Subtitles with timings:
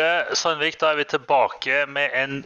[0.00, 2.38] Tore Sandvik, da er vi tilbake med en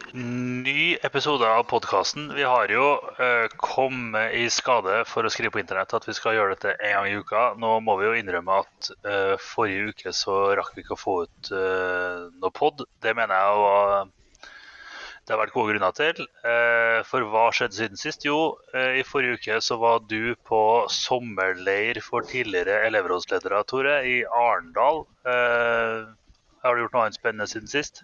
[0.59, 2.25] ny episode av podkasten.
[2.35, 6.35] Vi har jo uh, kommet i skade for å skrive på internett at vi skal
[6.35, 7.43] gjøre dette en gang i uka.
[7.61, 11.15] Nå må vi jo innrømme at uh, forrige uke så rakk vi ikke å få
[11.29, 12.83] ut uh, noe pod.
[12.99, 14.11] Det mener jeg var
[15.23, 16.19] det har vært gode grunner til.
[17.09, 18.27] For hva skjedde siden sist?
[18.27, 20.59] Jo, i forrige uke så var du på
[20.93, 25.01] sommerleir for tidligere elevrådsledere, Tore, i Arendal.
[26.65, 27.99] Har du gjort noe annet spennende siden sist?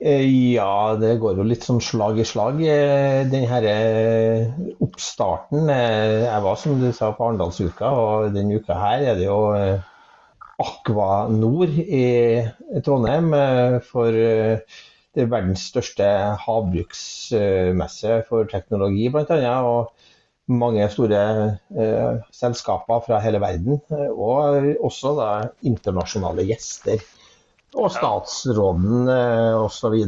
[0.00, 2.62] Eh, ja, det går jo litt sånn slag i slag.
[2.64, 8.78] Eh, den her eh, oppstarten Jeg var som du sa på Arendalsuka, og denne uka
[8.80, 9.42] her er det jo
[10.62, 12.06] Aqua Nord i
[12.86, 13.28] Trondheim.
[13.90, 16.08] For det er verdens største
[16.46, 19.54] havbruksmesse for teknologi, bl.a.
[19.60, 19.92] Og
[20.58, 21.22] mange store
[21.76, 23.80] eh, selskaper fra hele verden.
[24.12, 25.32] Og også da
[25.66, 27.02] internasjonale gjester.
[27.72, 29.98] Og statsråden eh, osv.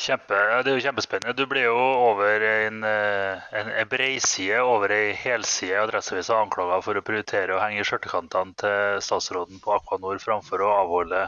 [0.00, 1.36] Kjempe, det er jo kjempespennende.
[1.36, 6.96] Du blir jo over en, en, en breiside over ei helside i Adresseavisa anklaga for
[6.96, 11.26] å prioritere å henge i skjørtekantene til statsråden på Aquanor framfor å avholde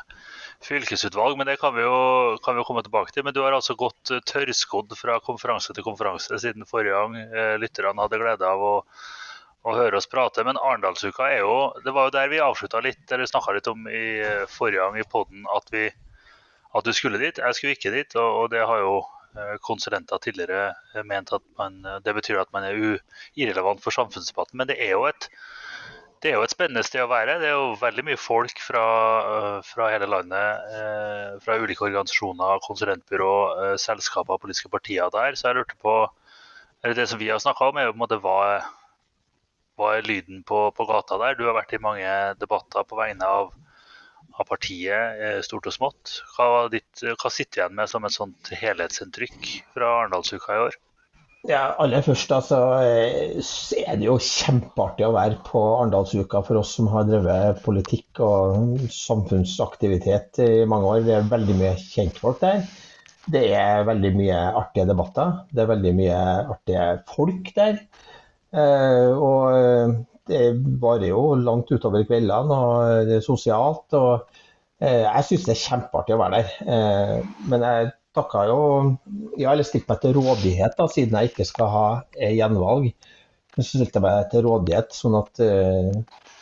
[0.67, 1.39] fylkesutvalg.
[1.39, 3.27] Men det kan vi, jo, kan vi komme tilbake til.
[3.27, 8.05] Men du har altså gått tørrskodd fra konferanse til konferanse siden forrige gang eh, lytterne
[8.05, 8.77] hadde glede av å
[9.63, 10.45] å høre oss prate.
[10.47, 13.89] Men Arendalsuka er jo Det var jo der vi avslutta litt, eller snakka litt om
[13.89, 15.89] i eh, forrige gang i poden at, vi,
[16.75, 17.39] at du skulle dit.
[17.39, 18.97] Jeg skulle ikke dit, og, og det har jo
[19.39, 22.81] eh, konsulenter tidligere eh, ment at man, det betyr at man er
[23.39, 24.59] irrelevant for samfunnsdebatten.
[24.59, 25.31] Men det er jo et
[26.23, 27.41] det er jo et spennende sted å være.
[27.43, 28.83] Det er jo veldig mye folk fra,
[29.67, 30.75] fra hele landet.
[31.43, 33.33] Fra ulike organisasjoner, konsulentbyrå,
[33.83, 35.35] selskaper og politiske partier der.
[35.35, 35.97] Så jeg lurte på
[36.83, 38.39] eller Det som vi har snakka om, er jo på en måte hva,
[39.79, 41.37] hva er lyden på, på, gata der?
[41.39, 43.53] Du har vært i mange debatter på vegne av,
[44.35, 46.17] av partiet, eh, stort og smått.
[46.35, 50.81] Hva, ditt, hva sitter du igjen med som et sånt helhetsinntrykk fra Arendalsuka i år?
[51.51, 56.61] Ja, aller først altså, eh, så er det jo kjempeartig å være på Arendalsuka for
[56.61, 61.01] oss som har drevet politikk og samfunnsaktivitet i mange år.
[61.09, 62.63] Det er veldig mye kjentfolk der.
[63.35, 65.35] Det er veldig mye artige debatter.
[65.51, 66.21] Det er veldig mye
[66.55, 67.83] artige folk der.
[68.53, 69.97] Eh, og eh,
[70.31, 70.45] det
[70.83, 73.99] varer jo langt utover kveldene, og det er sosialt.
[73.99, 74.29] og
[74.79, 77.27] eh, Jeg syns det er kjempeartig å være der.
[77.51, 78.61] Men jeg takka jo
[79.41, 81.87] Ja, eller stilte meg til rådighet, da, siden jeg ikke skal ha
[82.17, 82.93] gjenvalg.
[83.57, 85.43] Så stilte jeg meg til rådighet, sånn at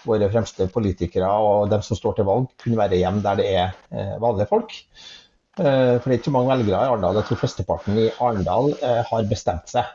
[0.06, 4.18] våre fremste politikere og dem som står til valg, kunne være hjem der det er
[4.22, 4.76] vanlige folk.
[5.58, 7.18] For det er ikke så mange velgere i Arendal.
[7.18, 8.72] Jeg tror flesteparten i Arendal
[9.10, 9.90] har bestemt seg.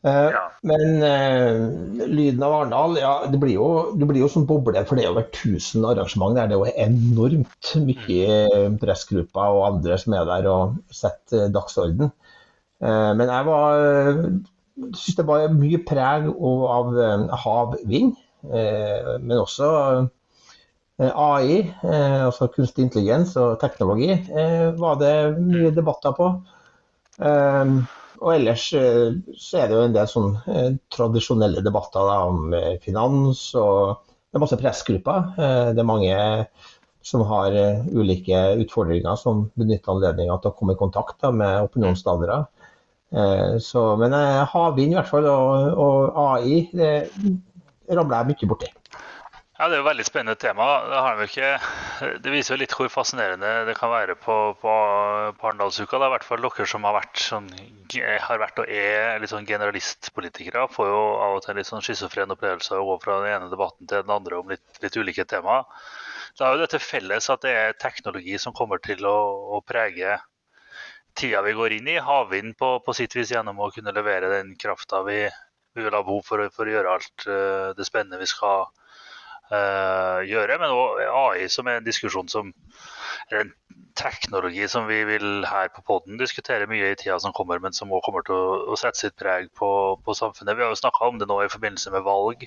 [0.00, 0.44] Eh, ja.
[0.64, 3.66] Men uh, lyden av Arendal, ja, det blir jo,
[4.00, 4.80] det blir jo som boble.
[4.88, 6.48] For det er over 1000 arrangement der.
[6.48, 12.14] Det er jo enormt mye pressgrupper og andre som er der og setter dagsorden.
[12.80, 14.22] Uh, men jeg var
[14.96, 16.94] syns det var mye preg av
[17.42, 19.66] havvind, men også
[21.04, 24.16] AI, altså kunstig intelligens og teknologi,
[24.80, 26.30] var det mye debatter på.
[28.20, 32.52] Og ellers eh, så er det jo en del sånn eh, tradisjonelle debatter da, om
[32.56, 35.32] eh, finans, og det er masse pressgrupper.
[35.74, 36.18] Det er mange
[37.02, 37.56] som har
[37.90, 42.36] ulike utfordringer, som benytter anledninga til å komme i kontakt da, med opinionsdannere.
[43.58, 44.14] Så, men
[44.52, 46.92] havvind i hvert fall, og, og AI, det
[47.90, 48.70] ramler jeg mye borti.
[49.60, 50.66] Ja, Det er jo et veldig spennende tema.
[50.88, 51.48] Det, ikke,
[52.24, 54.76] det, viser jo litt hvor fascinerende det kan være på, på,
[55.36, 55.98] på Arendalsuka.
[56.00, 57.50] I hvert fall dere som har vært, sånn,
[58.24, 62.38] har vært og er litt sånn generalistpolitikere, får jo av og til litt sånn schizofrene
[62.38, 65.68] opplevelse å gå fra den ene debatten til den andre om litt, litt ulike temaer.
[66.38, 69.14] Det er jo dette felles at det er teknologi som kommer til å,
[69.60, 70.16] å prege
[71.20, 72.00] tida vi går inn i.
[72.00, 75.26] Havvind på, på sitt vis gjennom å kunne levere den krafta vi,
[75.76, 78.76] vi, vil ha behov for, for å gjøre alt uh, det spennende vi skal uh,
[79.50, 80.58] gjøre.
[80.62, 82.52] Men òg AI, som er en diskusjon som
[83.30, 83.52] er en
[83.98, 87.92] teknologi som vi vil her på poden diskutere mye i tida som kommer, men som
[87.92, 89.70] òg kommer til å, å, sette sitt preg på,
[90.04, 90.56] på samfunnet.
[90.56, 92.46] Vi har jo snakka om det nå i forbindelse med valg.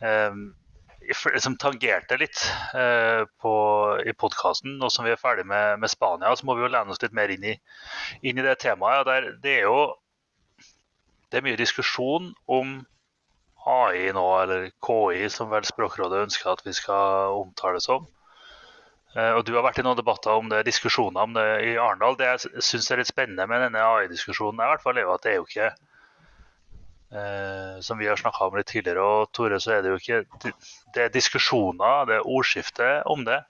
[0.00, 0.48] Um,
[1.38, 2.40] som tangerte litt
[2.74, 3.52] uh, på,
[4.02, 4.74] i podkasten.
[4.80, 7.14] Nå som vi er ferdig med, med, Spania, så må vi jo lene oss litt
[7.16, 7.54] mer inn i,
[8.26, 9.06] inn i det temaet.
[9.08, 9.78] Der, det er jo
[11.30, 12.78] det er mye diskusjon om
[13.66, 18.06] AI nå, eller KI, som vel Språkrådet ønsker at vi skal omtale som.
[19.16, 22.18] Eh, og Du har vært i noen debatter om det, diskusjoner om det i Arendal.
[22.20, 25.48] Det jeg syns er litt spennende med denne AI-diskusjonen, er, er at det er jo
[25.48, 25.70] ikke
[27.16, 29.02] eh, som vi har snakka om litt tidligere.
[29.02, 30.24] Og Tore, så er det jo ikke
[30.94, 33.42] Det er diskusjoner, det er ordskifte om det.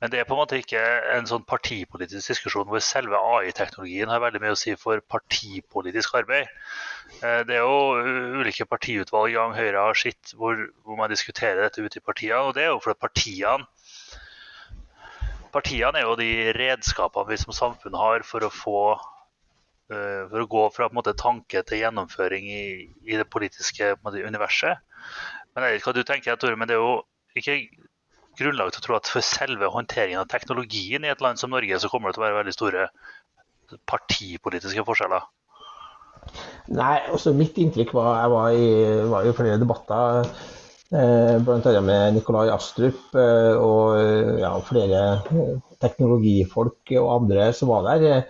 [0.00, 0.82] Men det er på en måte ikke
[1.16, 6.46] en sånn partipolitisk diskusjon hvor selve AI-teknologien har veldig mye å si for partipolitisk arbeid.
[7.18, 11.82] Eh, det er jo ulike partiutvalg gang Høyre har sitt hvor, hvor, man diskuterer dette
[11.82, 12.40] ute i partiene.
[12.46, 13.68] Og det er jo fordi partiene
[15.48, 18.80] Partiene er jo de redskapene vi som samfunn har for å få
[19.88, 22.64] Eh, for å gå fra måte, tanke til gjennomføring i,
[23.08, 24.82] i det politiske måte, universet.
[25.54, 26.98] Men jeg vet ikke hva du tenker, Tore, men det er jo
[27.40, 27.56] ikke
[28.38, 31.80] grunnlag til å tro at for selve håndteringen av teknologien i et land som Norge,
[31.80, 32.84] så kommer det til å være veldig store
[33.88, 35.24] partipolitiske forskjeller.
[36.76, 38.68] Nei, også mitt inntrykk var Jeg var i,
[39.08, 40.28] var i flere debatter,
[40.92, 41.80] eh, bl.a.
[41.80, 45.06] med Nikolai Astrup eh, og ja, flere
[45.80, 48.26] teknologifolk og andre som var der.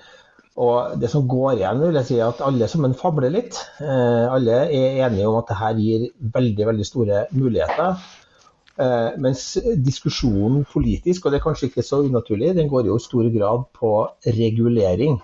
[0.58, 3.58] Og det som går igjen, vil jeg si at alle sammen fabler litt.
[3.78, 8.00] Eh, alle er enige om at dette gir veldig, veldig store muligheter.
[8.78, 9.44] Eh, mens
[9.86, 13.68] diskusjonen politisk, og det er kanskje ikke så unaturlig, den går jo i stor grad
[13.78, 13.92] på
[14.38, 15.20] regulering.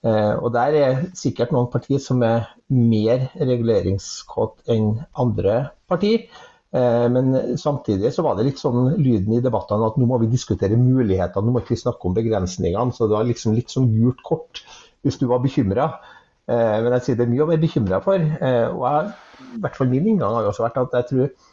[0.00, 5.56] Eh, og der er sikkert noen partier som er mer reguleringskåt enn andre
[5.90, 6.24] partier.
[6.72, 10.30] Eh, men samtidig så var det litt sånn lyden i debattene at nå må vi
[10.32, 12.96] diskutere mulighetene, nå må ikke vi snakke om begrensningene.
[12.96, 14.64] Så det var liksom litt sånn gult kort
[15.04, 15.92] hvis du var bekymra.
[16.48, 18.24] Eh, men jeg sier det er mye å være bekymra for.
[18.24, 19.14] Og jeg,
[19.50, 21.49] i hvert fall min inngang har også vært at jeg tror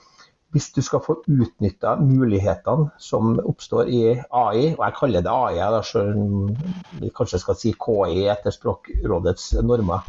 [0.58, 5.62] hvis du skal få utnytta mulighetene som oppstår i AI, og jeg kaller det AI,
[5.78, 10.02] da, selv vi kanskje skal si KI etter Språkrådets normer,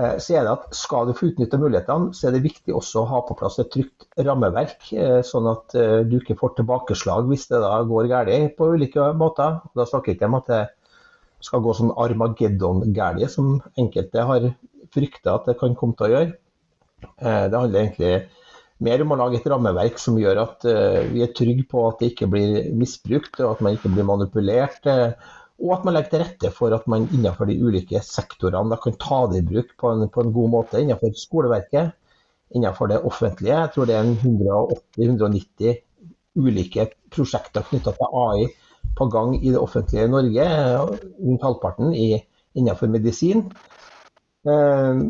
[0.00, 3.02] Eh, så er det at skal du få utnytta mulighetene, så er det viktig også
[3.02, 7.28] å ha på plass et trygt rammeverk, eh, sånn at eh, du ikke får tilbakeslag
[7.28, 9.60] hvis det da går galt på ulike måter.
[9.76, 10.62] Da snakker jeg ikke om at det
[11.44, 14.48] skal gå sånn Armageddon-galt, som enkelte har
[14.94, 16.32] frykta at det kan komme til å gjøre.
[17.22, 18.12] Det handler egentlig
[18.82, 20.66] mer om å lage et rammeverk som gjør at
[21.12, 24.88] vi er trygge på at det ikke blir misbrukt, og at man ikke blir manipulert
[25.62, 29.20] og at man legger til rette for at man innenfor de ulike sektorene kan ta
[29.30, 30.80] det i bruk på en, på en, god måte.
[30.82, 31.92] Innenfor skoleverket,
[32.56, 33.60] innenfor det offentlige.
[33.60, 35.78] Jeg tror det er 180-190
[36.42, 38.48] ulike prosjekter knytta til AI
[38.98, 40.48] på gang i det offentlige Norge.
[41.20, 42.16] Rundt halvparten i,
[42.58, 43.46] innenfor medisin.
[44.42, 45.04] Eh,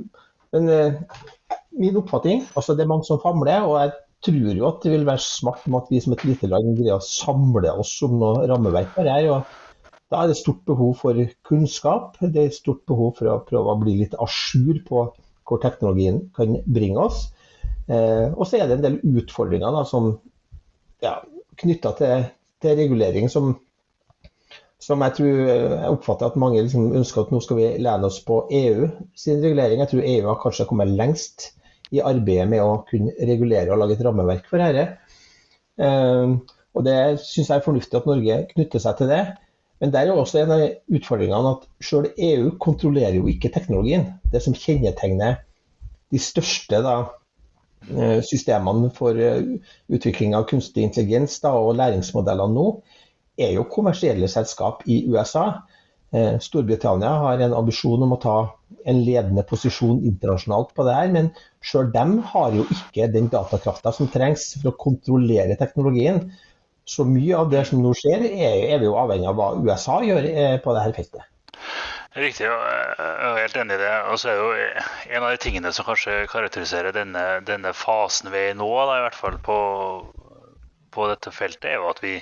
[0.53, 1.01] men eh,
[1.79, 3.93] min oppfatning, altså det er mange som famler, og jeg
[4.23, 7.01] tror jo at det vil være smart med at vi som et lite land greier
[7.01, 9.31] å samle oss om noe rammeverk her.
[9.33, 9.61] og
[10.13, 11.17] da er det stort behov for
[11.49, 12.19] kunnskap.
[12.21, 15.07] Det er stort behov for å prøve å bli litt à jour på
[15.49, 17.31] hvor teknologien kan bringe oss.
[17.89, 20.13] Eh, og så er det en del utfordringer da, som
[21.03, 21.17] ja,
[21.59, 22.27] knytta til,
[22.63, 23.55] til, regulering som,
[24.81, 28.21] som jeg tror jeg oppfatter at mange liksom ønsker at nå skal vi lene oss
[28.27, 28.87] på EU
[29.19, 29.83] sin regulering.
[29.83, 31.51] Jeg tror EU har kanskje kommet lengst
[31.93, 34.89] i arbeidet med å kunne regulere og lage et rammeverk for dette.
[35.81, 36.35] Eh,
[36.73, 39.23] og det syns jeg er fornuftig at Norge knytter seg til det.
[39.83, 40.61] Men der er også en av
[40.94, 44.06] utfordringene at selv EU kontrollerer jo ikke teknologien.
[44.31, 45.41] Det som kjennetegner
[46.12, 46.97] de største da,
[47.91, 49.43] eh, systemene for eh,
[49.93, 52.67] utvikling av kunstig intelligens da, og læringsmodeller nå,
[53.41, 55.65] er jo kommersielle selskap i USA.
[56.13, 58.37] Eh, Storbritannia har en ambisjon om å ta
[58.85, 61.31] en ledende posisjon internasjonalt på det her, men
[61.65, 66.27] sjøl dem har jo ikke den datakrafta som trengs for å kontrollere teknologien.
[66.85, 70.29] Så mye av det som nå skjer, er, vi jo avhengig av hva USA gjør
[70.29, 71.29] eh, på dette feltet.
[72.13, 73.93] Riktig, og jeg er helt enig i det.
[74.13, 74.49] Og så er jo
[75.17, 78.99] En av de tingene som kanskje karakteriserer denne, denne fasen vi er i nå, da,
[78.99, 79.59] i hvert fall på,
[80.93, 82.19] på, dette feltet, er jo at vi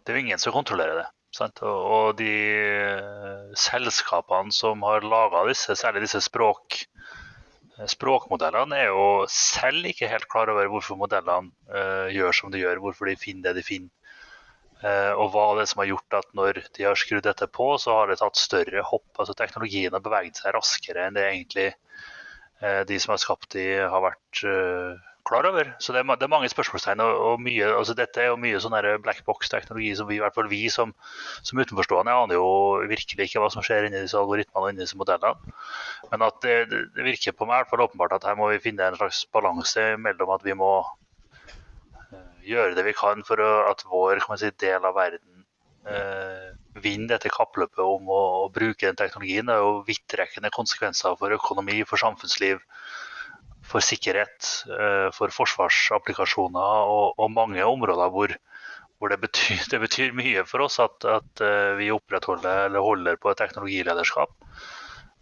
[0.00, 1.08] det er jo ingen som kontrollerer det.
[1.40, 1.62] Sant?
[1.64, 6.82] Og, de selskapene som har laga disse, særlig disse språk
[7.88, 12.82] Språkmodellene er jo selv ikke helt klar over hvorfor modellene uh, gjør som de gjør,
[12.84, 13.88] hvorfor de finner det de finner.
[14.82, 17.70] Uh, og hva det er som har gjort at når de har skrudd dette på,
[17.80, 19.08] så har det tatt større hopp.
[19.16, 21.66] Altså Teknologien har beveget seg raskere enn det egentlig
[22.60, 24.44] uh, de som har skapt de har vært
[25.26, 25.70] klar over.
[25.78, 27.00] Så det er, det er mange spørsmålstegn.
[27.04, 30.36] og, og mye, altså Dette er jo mye sånn black box-teknologi som vi i hvert
[30.36, 30.94] fall vi som,
[31.42, 32.46] som utenforstående aner jo
[32.90, 35.56] virkelig ikke hva som skjer inni disse algoritmene og inni disse modellene.
[36.12, 38.62] Men at det, det virker på meg i hvert fall åpenbart at her må vi
[38.62, 40.72] finne en slags balanse mellom at vi må
[42.10, 45.44] eh, gjøre det vi kan for å, at vår si, del av verden
[45.88, 46.50] eh,
[46.80, 49.48] vinner dette kappløpet om å, å, bruke den teknologien.
[49.48, 52.62] Det er jo vidtrekkende konsekvenser for økonomi, for samfunnsliv,
[53.70, 58.34] for sikkerhet, eh, for forsvarsapplikasjoner og, og mange områder hvor,
[58.98, 63.20] hvor det, betyr, det, betyr, mye for oss at, at, eh, vi opprettholder eller holder
[63.22, 64.34] på teknologilederskap.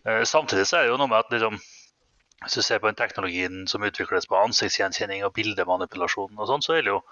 [0.06, 1.58] Eh, samtidig så er det jo noe med at liksom,
[2.44, 6.78] hvis du ser på den teknologien som utvikles på ansiktsgjenkjenning og bildemanipulasjon, og sånn, så
[6.78, 7.02] er det jo,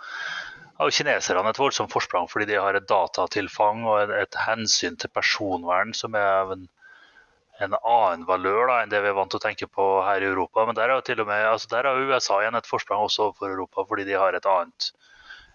[0.77, 5.95] har kineserne et voldsomt forsprang fordi de har et datatilfang og et, hensyn til personvern
[5.97, 6.67] som er av en,
[7.65, 10.29] en annen valør da, enn det vi er vant til å tenke på her i
[10.29, 10.67] Europa.
[10.69, 13.53] Men der har, til og med, altså der har USA igjen et forsprang også overfor
[13.53, 14.91] Europa fordi de har et annet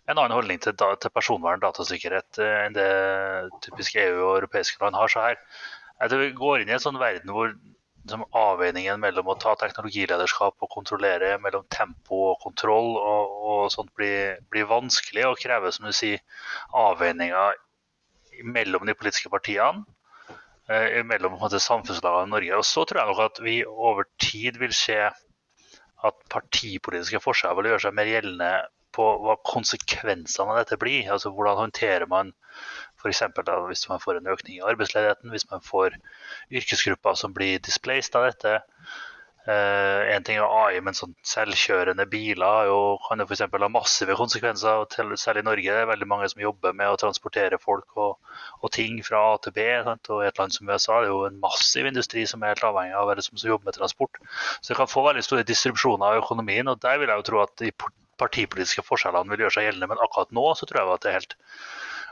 [0.09, 2.87] en annen holdning til, til personvern og datasikkerhet eh, enn det
[3.63, 5.11] typisk EU og europeiske land har.
[5.11, 5.37] Så her
[6.01, 9.53] jeg tror vi går inn i en sånn verden hvor liksom, avveiningen mellom å ta
[9.61, 15.75] teknologilederskap og kontrollere, mellom tempo og kontroll, og, og sånt blir, blir, vanskelig og krever
[15.75, 16.23] som du sier,
[16.73, 17.61] avveininger
[18.49, 19.85] mellom de politiske partiene.
[20.71, 22.57] Eh, mellom samfunnslagene i Norge.
[22.57, 27.71] Og Så tror jeg nok at vi over tid vil se at partipolitiske forskjeller vil
[27.71, 28.51] gjøre seg mer gjeldende
[28.95, 31.09] på hva konsekvensene av dette blir.
[31.11, 32.31] Altså Hvordan håndterer man
[33.01, 33.23] f.eks.
[33.67, 35.97] hvis man får en økning i arbeidsledigheten, hvis man får
[36.51, 38.61] yrkesgrupper som blir displaced av dette.
[39.41, 42.75] Uh, en ting er AI, men sånn selvkjørende biler jo,
[43.07, 43.41] kan jo f.eks.
[43.49, 44.83] ha massive konsekvenser.
[45.17, 48.73] Særlig i Norge det er veldig mange som jobber med å transportere folk og, og
[48.75, 49.65] ting fra A til B.
[49.87, 50.11] Sant?
[50.13, 52.67] Og i et land som USA det er jo en massiv industri som er helt
[52.69, 54.21] avhengig av hvem som jobber med transport.
[54.59, 56.69] Så det kan få veldig store disrupsjoner av økonomien.
[56.69, 57.73] og Der vil jeg jo tro at de
[58.21, 59.89] partipolitiske forskjellene vil gjøre seg gjeldende.
[59.89, 61.39] Men akkurat nå så tror jeg at det er helt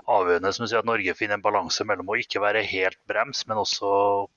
[0.10, 3.62] avgjørende som sier, at Norge finner en balanse mellom å ikke være helt brems, men
[3.62, 3.90] også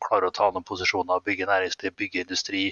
[0.05, 2.65] klare å ta noen posisjoner, bygge næringsliv, bygge industri.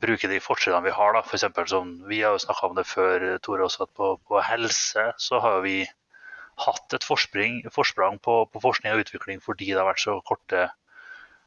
[0.00, 1.14] Bruke de fortrinnene vi har.
[1.16, 4.10] da, for eksempel, som Vi har jo snakka om det før, Tore, også at på,
[4.28, 5.78] på helse så har vi
[6.64, 10.68] hatt et forsprang på, på, forskning og utvikling fordi det har vært så korte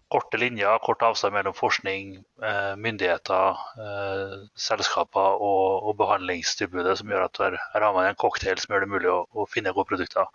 [0.10, 7.28] korte linjer, kort avstand mellom forskning, eh, myndigheter, eh, selskaper og, og behandlingstilbudet, som gjør
[7.28, 9.92] at her, her, har man en cocktail som gjør det mulig å, å, finne gode
[9.92, 10.26] produkter.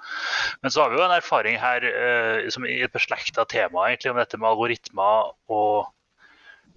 [0.63, 4.15] Men så har vi jo en erfaring her eh, som i et beslekta tema egentlig,
[4.15, 5.91] om dette med algoritmer og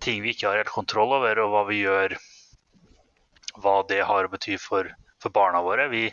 [0.02, 2.18] ting vi ikke har helt kontroll over, og hva vi gjør,
[3.62, 4.90] hva det har å bety for,
[5.22, 5.90] for barna våre.
[5.94, 6.08] Vi,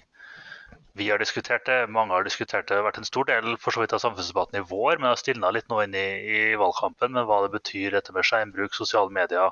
[0.94, 2.76] vi har diskutert det, mange har diskutert det.
[2.76, 5.18] Det har vært en stor del for så vidt av samfunnsdebatten i vår, men har
[5.18, 9.10] stilna litt nå inn i, i, valgkampen med hva det betyr dette med skjermbruk, sosiale
[9.14, 9.50] medier.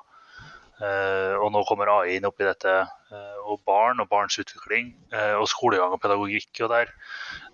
[0.82, 2.74] Eh, og nå kommer AI inn oppi dette.
[3.10, 4.92] Eh, og barn og barns utvikling.
[5.10, 6.62] Eh, og skolegang og pedagogikk.
[6.62, 6.92] og der.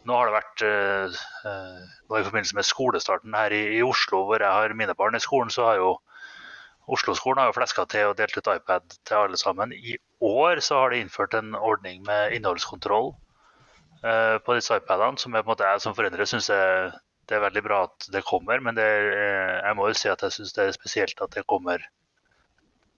[0.04, 4.26] Nå har det vært eh, eh, nå I forbindelse med skolestarten her i, i, Oslo,
[4.28, 5.94] hvor jeg har mine barn i skolen, så har jo
[6.88, 9.72] Oslo-skolen fleska til og delt ut iPad til alle sammen.
[9.72, 13.12] I år så har de innført en ordning med innholdskontroll
[14.00, 16.50] på disse iPadene, som jeg, på en måte, jeg som foreldre syns
[17.28, 18.60] det er veldig bra at det kommer.
[18.64, 21.46] Men det, eh, jeg må jo si at jeg syns det er spesielt at det
[21.50, 21.84] kommer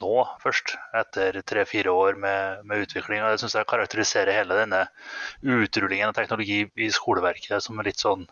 [0.00, 3.22] nå først, etter tre-fire år med, med, utvikling.
[3.22, 4.86] og Det syns jeg karakteriserer hele denne
[5.42, 8.28] utrullingen av teknologi i skoleverket som litt sånn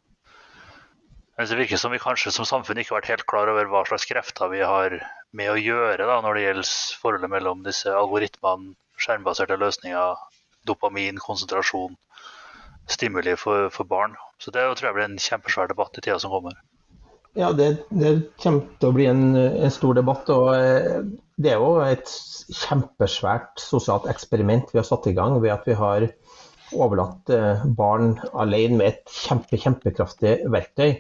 [1.39, 4.09] det virker som vi kanskje som samfunn ikke har vært helt klar over hva slags
[4.11, 4.97] krefter vi har
[5.39, 10.17] med å gjøre da, når det gjelder forholdet mellom disse algoritmene, skjermbaserte løsninger,
[10.67, 11.95] dopamin, konsentrasjon
[12.89, 14.17] stimuli for, for barn.
[14.43, 16.59] Så det tror jeg blir en kjempesvær debatt i tida som kommer.
[17.39, 20.31] Ja, det, det, kommer til å bli en, en, stor debatt.
[20.33, 21.05] og eh,
[21.39, 22.11] Det er jo et
[22.49, 26.09] kjempesvært sosialt eksperiment vi har satt i gang ved at vi har
[26.75, 30.99] overlatt eh, barn alene med et kjempe, kjempekraftig verktøy.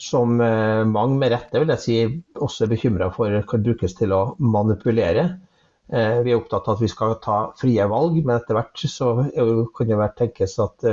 [0.00, 1.98] Som eh, mange med rette vil jeg si,
[2.34, 5.28] også er bekymra for kan brukes til å manipulere.
[5.86, 9.10] Vi er opptatt av at vi skal ta frie valg, men etter hvert så
[9.76, 10.86] kan det tenkes at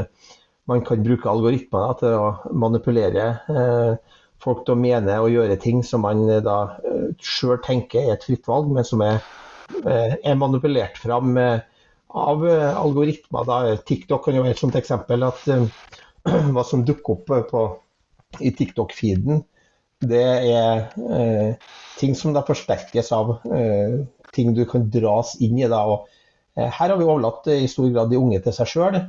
[0.69, 5.83] man kan bruke algoritmer til å manipulere eh, folk til å mene og gjøre ting
[5.85, 6.57] som man eh, da
[6.87, 9.19] eh, sjøl tenker er et fritt valg, men som er,
[9.83, 13.47] er manipulert fram av algoritmer.
[13.47, 13.59] Da.
[13.87, 15.25] TikTok kan jo være et sånt eksempel.
[15.25, 15.47] at
[16.53, 17.63] Hva som dukker opp på,
[18.39, 19.43] i TikTok-feeden,
[20.03, 20.85] det er
[21.15, 24.03] eh, ting som da forsterkes av eh,
[24.35, 25.67] ting du kan dras inn i.
[25.69, 25.83] Da.
[25.89, 26.09] Og,
[26.57, 28.99] eh, her har vi overlatt i stor grad de unge til seg sjøl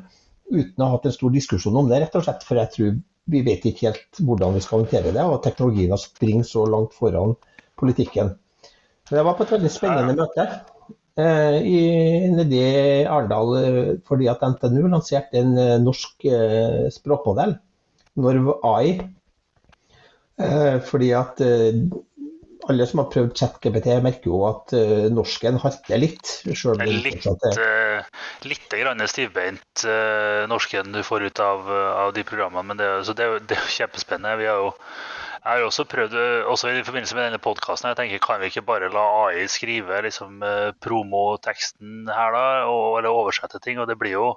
[0.52, 2.44] uten å ha hatt en stor diskusjon om det, rett og slett.
[2.46, 2.94] For jeg tror
[3.32, 7.34] vi vet ikke helt hvordan vi skal håndtere det, og teknologien springer så langt foran
[7.80, 8.34] politikken.
[9.08, 10.44] Men jeg var på et veldig spennende møte
[11.20, 11.80] eh, i,
[12.32, 17.56] nede i Arendal eh, fordi at NTNU lanserte en eh, norsk eh, språkmodell,
[18.20, 18.94] Norv AI.
[20.40, 21.84] Eh, fordi at eh,
[22.70, 26.30] alle som har prøvd ChatGPT, merker jo at uh, norsken halter litt.
[26.44, 31.68] Selv om litt, uh, litt grann stivbeint uh, norsken du får ut av,
[32.06, 32.66] av de programmene.
[32.70, 34.36] Men det, så det, det er jo kjempespennende.
[34.40, 34.70] Vi har jo,
[35.34, 36.16] jeg har jo også prøvd,
[36.52, 37.92] også i forbindelse med denne podkasten,
[38.24, 40.40] kan vi ikke bare la AI skrive liksom,
[40.84, 43.82] promoteksten her, da, og, eller oversette ting?
[43.82, 44.30] Og det blir jo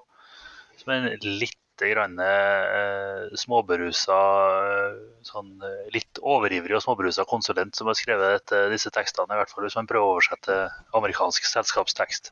[0.81, 4.17] som en litt grann eh, småberusa,
[4.63, 9.39] eh, sånn eh, litt overivrig og småberusa konsulent som har skrevet dette, disse tekstene, i
[9.41, 10.57] hvert fall hvis man prøver å oversette
[10.98, 12.31] amerikansk selskapstekst.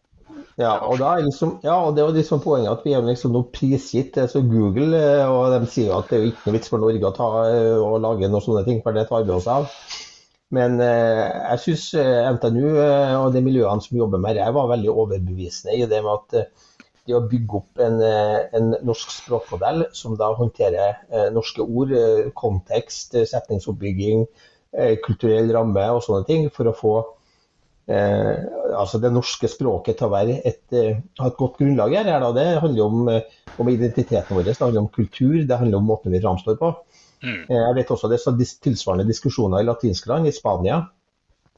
[0.57, 3.35] Ja, og, er liksom, ja, og det er jo liksom poenget at vi er liksom
[3.35, 4.97] noe prisgitt så Google,
[5.29, 7.29] og de sier jo at det er jo ikke noe vits for Norge å ta
[7.85, 9.69] å lage noen sånne ting, for det tar vi oss av.
[10.55, 11.85] Men jeg syns
[12.39, 16.65] NTNU og de miljøene som jobber med det, var veldig overbevisende i det med at
[17.05, 21.91] viktig å bygge opp en, eh, en, norsk språkmodell som da håndterer eh, norske ord,
[21.91, 24.25] eh, kontekst, setningsoppbygging,
[25.05, 26.95] kulturell ramme og sånne ting, for å få
[27.88, 28.43] eh,
[28.75, 32.09] altså det norske språket til å være et, ha et godt grunnlag her.
[32.19, 32.31] Da.
[32.35, 33.07] Det handler om,
[33.62, 36.74] om identiteten vår, det handler om kultur, det handler om måten vi framstår på.
[37.24, 37.45] Mm.
[37.53, 40.81] Jeg vet også det er tilsvarende diskusjoner i latinske land, i Spania.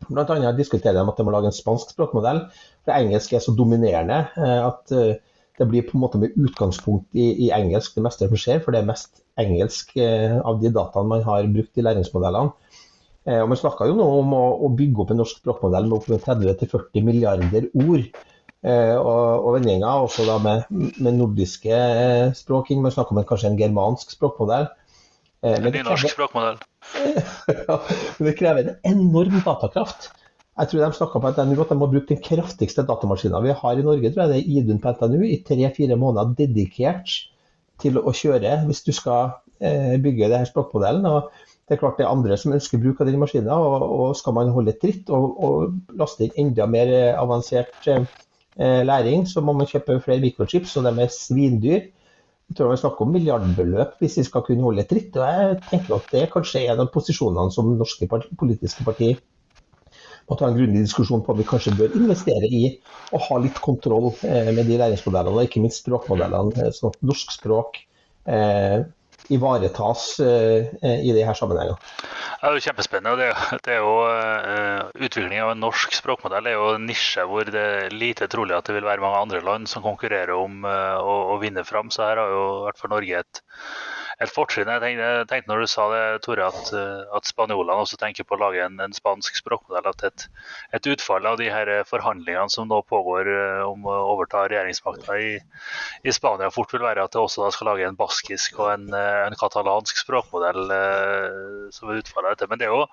[0.05, 2.43] Blant annet diskuterer de at de må lage en spansk språkmodell.
[2.85, 4.93] For engelsk er så dominerende at
[5.57, 8.73] det blir på en måte med utgangspunkt i, i, engelsk det meste som skjer, for
[8.73, 12.53] det er mest engelsk eh, av de dataene man har brukt i læringsmodellene.
[13.27, 15.97] Eh, og Man snakka jo nå om å, å, bygge opp en norsk språkmodell med
[15.97, 18.05] opp mot 30-40 milliarder ord.
[18.65, 22.71] Eh, og, og vendinger, også da med, med nordiske eh, språk.
[22.77, 24.69] Man snakker om en, kanskje en germansk språkmodell.
[25.45, 26.61] Eh, en norsk språkmodell.
[27.67, 27.81] ja,
[28.17, 30.11] men det krever en enorm datakraft.
[30.57, 33.77] Jeg tror de snakka på NTNU at de må bruke den kraftigste datamaskinen vi har
[33.77, 37.13] i Norge, tror jeg det er Idun på NTNU, i tre-fire måneder dedikert
[37.81, 41.05] til å kjøre hvis du skal eh, bygge denne språkmodellen.
[41.05, 41.29] Og
[41.67, 44.33] det er klart det er andre som ønsker bruk av den maskinen, og, og skal
[44.39, 49.69] man holde tritt og, og laste inn enda mer avansert eh, læring, så må man
[49.69, 51.87] kjøpe flere mikrochips, og de er svindyr.
[52.47, 55.13] Jeg tror vi snakker om milliardbeløp hvis vi skal kunne holde tritt.
[55.19, 59.19] og jeg tenker at Det er kanskje en av posisjonene som norske politiske partier
[60.27, 62.65] må ta en grundig diskusjon på om vi kanskje bør investere i
[63.15, 67.01] å ha litt kontroll eh, med de læringsmodellene, og ikke minst språkmodellene, eh, sånn at
[67.07, 67.79] norsk språk
[68.27, 68.83] eh,
[69.33, 71.73] ivaretas i disse sammenhengene.
[72.37, 73.25] Det er jo kjempespennende.
[73.25, 77.49] Det, det er jo uh, Utvikling av en norsk språkmodell er jo en nisje hvor
[77.51, 81.17] det er lite trolig at det vil være mange andre land som konkurrerer om å,
[81.33, 81.91] å, vinne fram.
[81.91, 83.41] Så her har jo i hvert fall Norge et
[84.23, 84.69] et fortrinn.
[84.71, 88.33] Jeg tenkte, tenkte, når du sa det, Tore, at, eh, at spanjolene også tenker på
[88.37, 89.89] å lage en, en spansk språkmodell.
[89.91, 90.25] At et,
[90.73, 95.35] et, utfall av de her forhandlingene som nå pågår eh, om å overta regjeringsmakta i,
[96.01, 99.21] i, Spania, fort vil være at det også skal lage en baskisk og en, eh,
[99.27, 102.49] en katalansk språkmodell eh, som er utfallet av dette.
[102.49, 102.87] Men det er jo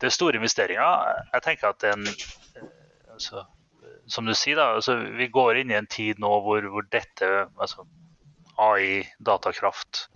[0.00, 1.24] det er store investeringer.
[1.34, 2.06] Jeg tenker at en
[3.12, 3.46] altså,
[4.10, 7.26] Som du sier, da, altså, vi går inn i en tid nå hvor, hvor dette
[7.60, 7.84] altså,
[8.60, 10.08] AI, datakraft,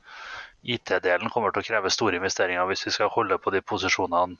[0.64, 4.38] IT-delen kommer til å kreve store investeringer hvis vi skal holde på de posisjonene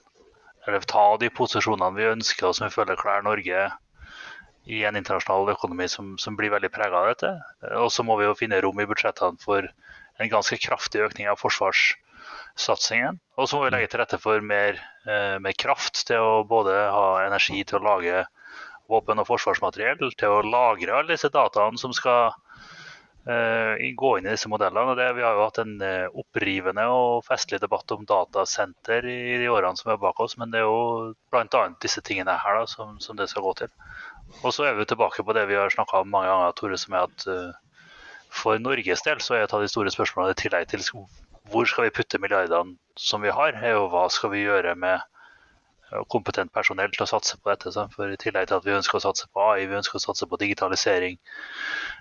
[0.64, 3.66] eller ta de posisjonene vi ønsker og som vi føler kler Norge
[4.64, 7.32] i en internasjonal økonomi som, som blir veldig prega av dette.
[7.76, 11.40] Og så må vi jo finne rom i budsjettene for en ganske kraftig økning av
[11.42, 13.18] forsvarssatsingen.
[13.37, 16.72] Og så må vi legge til rette for mer, eh, mer kraft til å både
[16.94, 18.24] ha energi til å lage
[18.88, 22.32] våpen og forsvarsmateriell, til å lagre alle disse dataene som skal
[23.24, 24.94] gå inn i disse modellene.
[24.98, 29.48] Det, vi har jo hatt en uh, opprivende og festlig debatt om datasenter i, de
[29.48, 31.62] årene som er bak oss, men det er jo bl.a.
[31.80, 33.72] disse tingene her da, som, som, det skal gå til.
[34.42, 36.98] Og så er vi tilbake på det vi har snakka om mange ganger, Tore, som
[36.98, 37.88] er at uh,
[38.34, 40.84] for Norges del så er et av de store spørsmålene i tillegg til
[41.52, 45.02] hvor skal vi putte milliardene som vi har, er jo hva skal vi gjøre med
[46.11, 47.72] kompetent personell til å satse på dette.
[47.94, 50.28] For I tillegg til at vi ønsker å satse på AI, vi ønsker å satse
[50.30, 51.18] på digitalisering,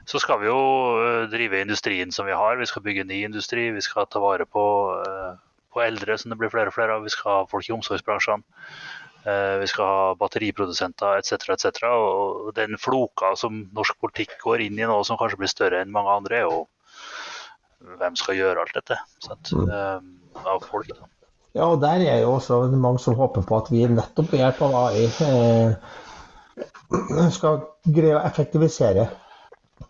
[0.09, 0.59] så skal vi jo
[0.99, 2.57] øh, drive industrien som vi har.
[2.59, 4.65] Vi skal bygge ny industri, vi skal ta vare på,
[4.99, 5.31] øh,
[5.73, 7.05] på eldre, som det blir flere og flere av.
[7.05, 8.43] Vi skal ha folk i omsorgsbransjene.
[9.23, 11.53] Øh, vi skal ha batteriprodusenter etc.
[11.55, 11.87] etc.
[11.93, 15.93] Og den floka som norsk politikk går inn i nå, som kanskje blir større enn
[15.95, 16.65] mange andre, er jo
[17.99, 19.51] hvem skal gjøre alt dette sant?
[19.51, 20.13] Mm.
[20.47, 20.87] av folk.
[20.91, 21.07] da.
[21.53, 24.61] Ja, og der er jo også mange som håper på at vi nettopp ved hjelp
[24.65, 25.75] av AI eh,
[27.35, 29.05] skal greie å effektivisere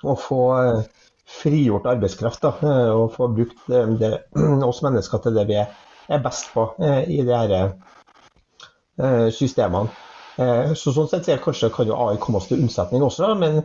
[0.02, 0.82] og få eh,
[1.40, 2.44] frigjort arbeidskraft.
[2.44, 4.12] Da, eh, og få brukt det, det,
[4.70, 7.72] oss mennesker til det vi er best på i de her
[9.34, 9.88] systemene.
[10.78, 13.62] Så sånn sett jeg, kanskje kan jo AI komme oss til unnsetning også, men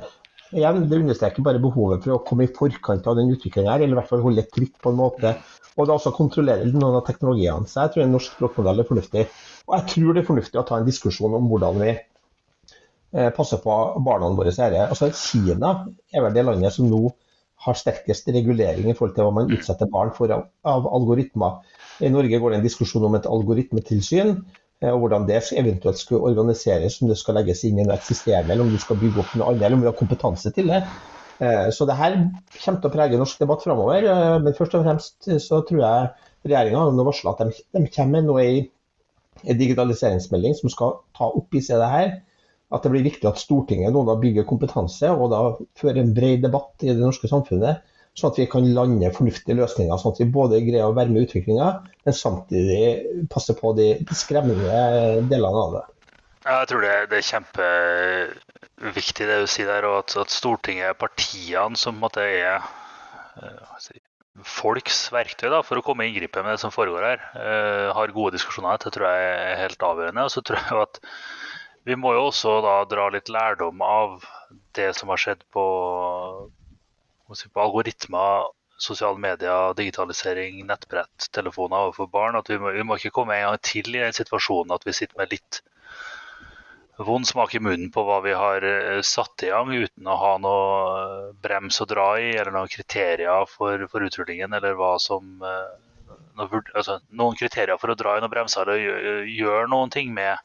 [0.55, 3.97] igjen, det understreker bare behovet for å komme i forkant av den utviklingen her, eller
[3.97, 5.35] i hvert fall holde tritt på en måte
[5.79, 7.69] og da også kontrollere noen av teknologiene.
[7.71, 9.25] Så jeg tror en norsk språkmodell er fornuftig.
[9.69, 13.63] Og jeg tror det er fornuftig å ta en diskusjon om hvordan vi eh, passer
[13.63, 14.55] på barna våre.
[14.89, 15.73] Altså, Kina
[16.11, 17.05] er vel det landet som nå
[17.67, 21.61] har sterkest regulering i forhold til hva man utsetter barn for av, av algoritmer.
[22.03, 24.37] I Norge går det en diskusjon om et algoritmetilsyn,
[24.87, 28.67] og hvordan det eventuelt skulle organiseres, om det skal legges inn i noe eksisterende, eller
[28.69, 30.85] om du skal bygge opp noe annet, eller om vi har kompetanse til det.
[31.39, 32.17] Eh, så det her
[32.59, 34.07] kommer til å prege norsk debatt framover.
[34.07, 36.09] Eh, men først og fremst så tror jeg
[36.49, 41.63] regjeringa har varsla at de, kommer med noe i digitaliseringsmelding som skal ta opp i
[41.63, 42.17] seg det her.
[42.75, 45.43] At det blir viktig at Stortinget nå da bygger kompetanse og da
[45.79, 47.81] fører en bred debatt i det norske samfunnet.
[48.17, 51.21] Sånn at vi kan lande fornuftige løsninger, sånn at vi både greier å være med
[51.21, 51.69] i utviklinga,
[52.07, 54.81] men samtidig passe på de skremmende
[55.31, 55.85] delene av det.
[56.49, 60.99] Jeg tror det, det er kjempeviktig det du sier der, og at, at Stortinget er
[60.99, 62.65] partiene som måtte er
[63.83, 63.99] si,
[64.47, 67.27] folks verktøy da, for å komme i inngripen med det som foregår her.
[67.35, 68.79] Uh, har gode diskusjoner.
[68.83, 70.27] Det tror jeg er helt avgjørende.
[70.27, 71.01] Og så tror jeg at
[71.89, 74.21] vi må jo også da dra litt lærdom av
[74.77, 75.65] det som har skjedd på,
[77.29, 82.39] på algoritmer, sosiale medier, digitalisering, nettbrett, telefoner overfor barn.
[82.39, 84.97] At vi må, vi må ikke komme en gang til i den situasjonen at vi
[84.97, 85.63] sitter med litt
[86.99, 90.33] vond smak i munnen på hva vi har eh, satt i gang, uten å ha
[90.43, 95.39] noe eh, brems å dra i eller noen kriterier for, for utrullingen, eller hva som
[95.47, 100.43] eh, altså, Noen kriterier for å dra i noen bremser eller gjøre noen ting med,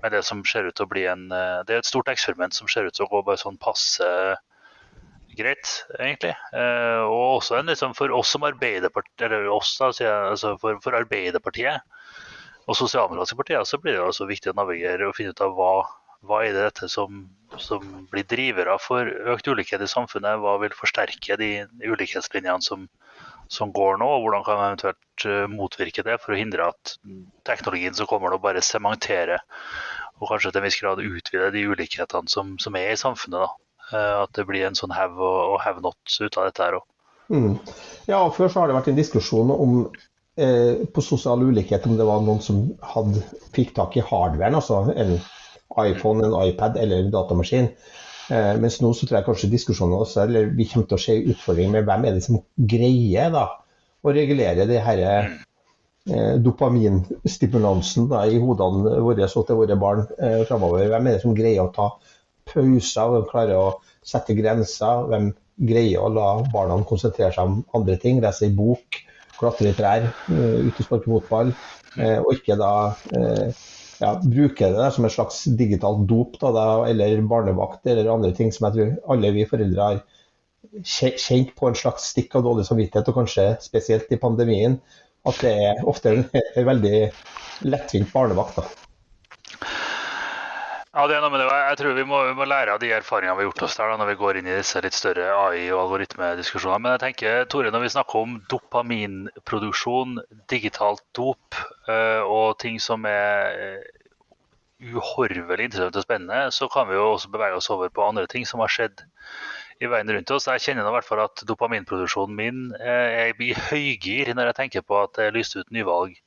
[0.00, 2.68] med, det som ser ut til å bli en Det er et stort eksperiment som
[2.68, 4.08] ser ut til å gå bare sånn passe
[5.40, 6.32] greit, egentlig.
[6.54, 9.90] Og også en, liksom, for oss som Arbeiderpartiet, eller oss da,
[10.30, 11.82] altså for, for Arbeiderpartiet
[12.70, 15.72] og sosialdemokratiske partier så blir det også viktig å navigere og finne ut av hva,
[16.26, 17.24] hva er det dette som,
[17.58, 20.38] som blir drivere for økt ulikhet i samfunnet.
[20.42, 21.50] Hva vil forsterke de
[21.82, 22.86] ulikhetslinjene som,
[23.50, 26.94] som går nå, og hvordan kan man eventuelt eh, motvirke det for å hindre at
[27.48, 29.42] teknologien som kommer nå bare sementerer
[30.20, 33.40] og kanskje til en viss grad utvide de ulikhetene som, som er i samfunnet.
[33.40, 33.69] da.
[33.92, 36.86] Eh, at det blir en sånn have og, have not ut av dette her òg.
[37.30, 37.58] Mm.
[38.10, 39.84] Ja, før så har det vært en diskusjon om
[40.40, 42.60] Eh, på sosial ulikhet om det var noen som
[42.94, 43.20] hadde,
[43.52, 45.16] fikk tak i hardwaren, altså en
[45.82, 47.66] iPhone, en iPad eller en datamaskin.
[48.30, 51.18] Eh, mens nå så tror jeg kanskje diskusjonen også, eller vi kommer til å se
[51.34, 52.38] utfordringer med hvem er det som
[52.72, 53.44] greier da,
[54.00, 60.40] å regulere det her eh, dopaminstimulansen da, i hodene våre og til våre barn eh,
[60.48, 60.86] framover.
[60.94, 61.90] Hvem er det som greier å ta
[62.50, 63.68] pauser, hvem klarer å
[64.06, 65.30] sette grenser, hvem
[65.70, 69.00] greier å la barna konsentrere seg om andre ting, lese en bok
[69.40, 71.52] klatre i trær, uh, ute og sparke fotball.
[71.96, 73.68] Uh, og ikke da uh,
[74.00, 78.68] ja, bruke det som et slags digitalt dop, da, eller barnevakt eller andre ting som
[78.68, 80.02] jeg tror alle vi foreldre har
[80.84, 84.78] kjent på en slags stikk av dårlig samvittighet, og kanskje spesielt i pandemien,
[85.28, 86.24] at det er ofte en
[86.70, 87.00] veldig
[87.68, 88.60] lettvint barnevakt.
[88.60, 88.79] da.
[90.90, 91.46] Ja, det er noe med det.
[91.54, 93.92] Jeg tror vi må, vi må lære av de erfaringene vi har gjort oss der
[93.92, 96.82] da, når vi går inn i disse litt større AI- og algoritmediskusjonene.
[96.82, 100.16] Men jeg tenker, Tore, når vi snakker om dopaminproduksjon,
[100.50, 104.02] digitalt dop uh, og ting som er uh,
[104.96, 108.50] uhorvelig interessant og spennende, så kan vi jo også bevege oss over på andre ting
[108.50, 109.06] som har skjedd
[109.78, 110.50] i verden rundt oss.
[110.50, 114.88] Jeg kjenner i hvert fall at dopaminproduksjonen min uh, er i høygir når jeg tenker
[114.90, 116.18] på at det er lyst ut nyvalg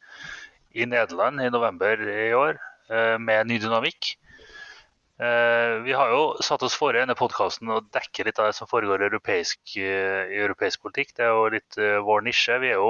[0.72, 2.64] i Nederland i november i år
[3.20, 4.16] med ny dynamikk.
[5.24, 8.58] Eh, vi har jo satt oss for i denne podkasten å dekke litt av det
[8.58, 11.14] som foregår i europeisk, eh, i europeisk politikk.
[11.16, 12.58] Det er jo litt eh, vår nisje.
[12.60, 12.90] Vi er jo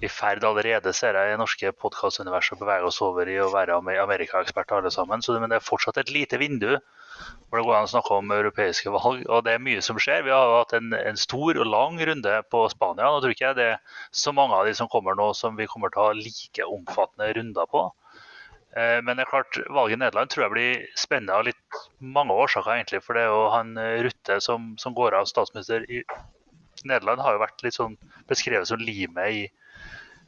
[0.00, 3.80] i ferd allerede, ser jeg, i norske podkastuniverset å bevege oss over i å være
[4.04, 5.24] amerikaeksperter alle sammen.
[5.24, 8.30] Så, men det er fortsatt et lite vindu hvor det går an å snakke om
[8.36, 9.26] europeiske valg.
[9.26, 10.22] Og det er mye som skjer.
[10.28, 13.10] Vi har hatt en, en stor og lang runde på Spania.
[13.10, 15.68] Nå tror ikke jeg det er så mange av de som kommer nå som vi
[15.68, 17.88] kommer til å ha like omfattende runder på.
[18.76, 22.36] Eh, men det er klart, valget i Nederland tror jeg blir spennende av litt mange
[22.44, 22.76] årsaker.
[22.76, 26.04] egentlig, For det er jo han eh, Rutte som, som går av statsminister i
[26.84, 27.98] Nederland, har jo vært litt sånn
[28.30, 29.44] beskrevet som limet i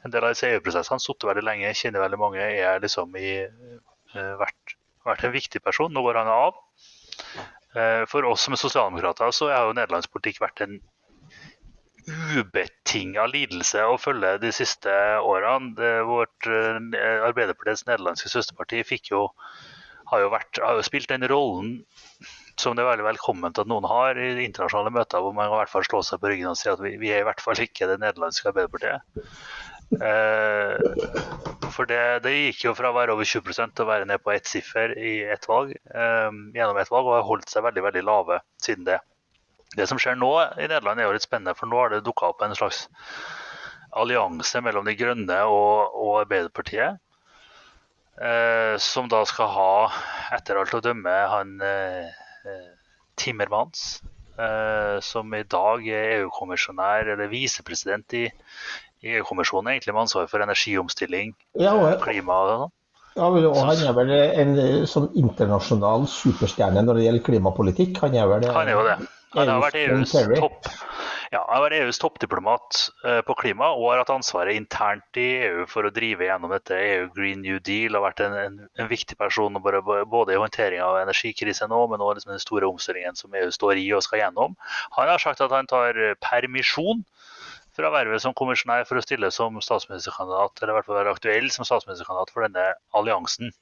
[0.02, 1.00] en del av disse EU-prosessene.
[1.00, 4.74] Sittet veldig lenge, kjenner veldig mange, er liksom i, uh, vært,
[5.06, 5.92] vært, en viktig person.
[5.94, 6.58] Nå går han av.
[8.10, 10.74] For oss som er sosialdemokrater så har jo nederlandsk politikk vært en
[12.08, 15.74] ubetinga lidelse å følge de siste årene.
[15.78, 16.78] Det, vårt eh,
[17.28, 19.28] Arbeiderpartiets nederlandske søsterparti jo,
[20.10, 21.76] har, jo vært, har jo spilt den rollen
[22.60, 25.72] som det er veldig velkomment at noen har i internasjonale møter, hvor man i hvert
[25.72, 27.88] fall slår seg på ryggen og sier at vi, vi er i hvert fall ikke
[27.90, 29.22] det nederlandske Arbeiderpartiet.
[29.92, 30.76] Eh,
[31.72, 34.32] for det, det, gikk jo fra å være over 20 til å være ned på
[34.34, 38.04] ett siffer i ett valg, eh, gjennom ett valg, og har holdt seg veldig veldig
[38.08, 39.00] lave siden det.
[39.76, 42.32] Det som skjer nå i Nederland er jo litt spennende, for nå har det dukka
[42.32, 42.86] opp en slags
[43.92, 47.00] allianse mellom De grønne og, og Arbeiderpartiet.
[48.20, 49.72] Eh, som da skal ha,
[50.36, 52.10] etter alt å dømme, han eh,
[53.20, 54.02] Timmermans.
[54.36, 58.26] Eh, som i dag er EU-kommisjonær, eller visepresident i,
[59.04, 62.78] i EU-kommisjonen, egentlig med ansvar for energiomstilling, ja, klima og sånn.
[63.12, 64.54] Ja, og Han er vel en
[64.88, 67.98] sånn internasjonal superstjerne når det gjelder klimapolitikk?
[68.00, 68.94] Han er vel han er jo det.
[69.32, 70.68] Han har vært EUs topp
[71.32, 72.78] ja, han har vært EUs toppdiplomat
[73.24, 77.06] på klima og har hatt ansvaret internt i EU for å drive gjennom dette EU
[77.16, 77.96] Green New Deal.
[77.96, 79.80] har vært en, en, en viktig person både,
[80.12, 83.80] både i håndtering av energikrisen nå, men òg liksom den store omstillingen som EU står
[83.80, 84.58] i og skal gjennom.
[84.98, 87.00] Han har sagt at han tar permisjon
[87.72, 91.48] fra vervet som kommisjonær for å stille som statsministerkandidat, eller i hvert fall være aktuell
[91.54, 92.66] som statsministerkandidat for denne
[92.98, 93.52] alliansen.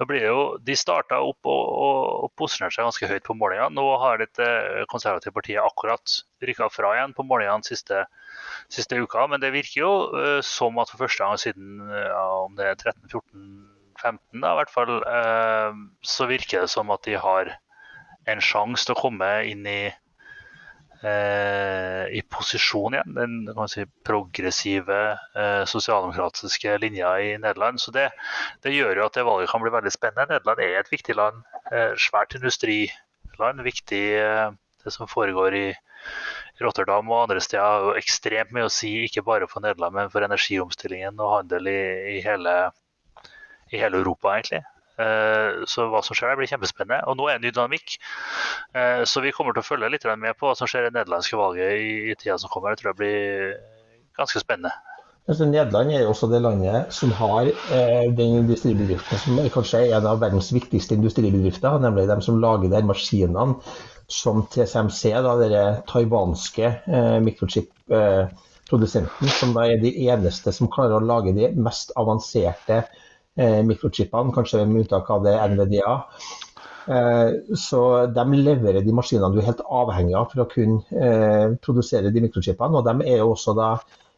[0.00, 3.74] Jo, de starta opp og, og, og posisjonerte seg ganske høyt på målingene.
[3.76, 4.46] Nå har dette
[4.88, 8.06] konservative partiet akkurat rykka fra igjen på målingene siste,
[8.72, 9.26] siste uka.
[9.28, 12.80] Men det virker jo uh, som at for første gang siden ja, om det er
[12.80, 17.52] 13-14-15, i hvert fall, uh, så virker det som at de har
[18.30, 19.82] en sjanse til å komme inn i
[21.02, 23.14] eh, i posisjon igjen.
[23.16, 25.00] Den si, progressive
[25.34, 27.80] eh, sosialdemokratiske linja i Nederland.
[27.80, 28.10] Så det,
[28.64, 30.28] det, gjør jo at det valget kan bli veldig spennende.
[30.34, 31.44] Nederland er et viktig land.
[31.72, 33.64] Eh, svært industriland.
[33.66, 34.50] Viktig eh,
[34.84, 35.68] det som foregår i
[36.60, 40.24] Rotterdam og andre steder jo ekstremt mye å si, ikke bare for Nederland, men for
[40.24, 41.80] energiomstillingen og handel i,
[42.16, 42.54] i, hele,
[43.72, 44.62] i hele Europa, egentlig.
[45.00, 47.00] Eh, så hva som skjer der, blir kjempespennende.
[47.08, 47.96] Og nå er det ny dynamikk.
[48.76, 50.98] Eh, så vi kommer til å følge litt med på hva som skjer i det
[50.98, 52.74] nederlandske valget i, tida som kommer.
[52.74, 53.20] Det tror jeg blir
[54.18, 54.74] ganske spennende.
[55.28, 59.98] Altså, Nederland er jo også det landet som har eh, den industribedriften som kanskje er
[59.98, 63.44] en av verdens viktigste industribedrifter, nemlig de som lager de maskinene
[64.10, 70.98] som TSMC, da, den taiwanske eh, mikrochip-produsenten, eh, som da er de eneste som klarer
[70.98, 72.76] å lage de mest avanserte
[73.38, 75.92] mikrochipene, kanskje med unntak av det NVDA.
[76.90, 81.56] Eh, så de leverer de maskinene du er helt avhengig av for å kunne eh,
[81.62, 82.80] produsere de mikrochipene.
[82.80, 83.74] Og de er jo også da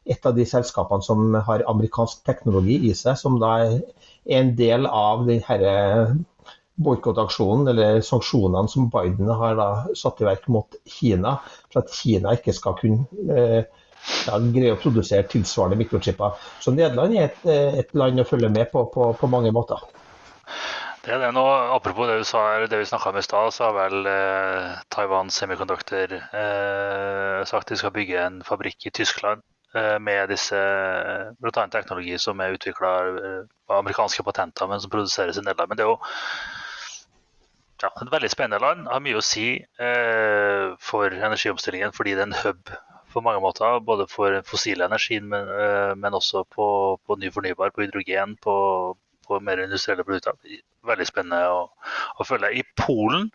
[0.08, 3.80] et av de selskapene som har amerikansk teknologi i seg, som da er
[4.38, 6.22] en del av denne
[6.82, 11.36] boikottaksjonen eller sanksjonene som Biden har da satt i verk mot Kina,
[11.70, 13.66] for at Kina ikke skal kunne
[14.26, 16.38] ja, greier å produsere tilsvarende mikrochipper.
[16.62, 19.82] Så Nederland er et, eh, et, land å følge med på på, på mange måter.
[21.02, 21.42] Det er det nå,
[21.74, 25.32] Apropos det, du sa, det vi snakka om i stad, så har vel eh, Taiwan
[25.34, 29.42] Semiconductor eh, sagt de skal bygge en fabrikk i Tyskland
[29.74, 30.60] eh, med disse
[31.42, 31.66] bl.a.
[31.74, 35.72] teknologi som er utvikla eh, på amerikanske patenter, men som produseres i Nederland.
[35.72, 35.98] Men det er jo
[37.82, 38.86] ja, et veldig spennende land.
[38.86, 42.74] Har mye å si eh, for energiomstillingen fordi det er en hub
[43.12, 43.80] på mange måter.
[43.84, 46.66] Både for fossil energi, men, eh, men også på,
[47.06, 48.54] på, ny fornybar, på hydrogen, på,
[49.28, 50.38] på mer industrielle produkter.
[50.88, 51.66] Veldig spennende å,
[52.18, 52.54] å, følge.
[52.58, 53.30] I Polen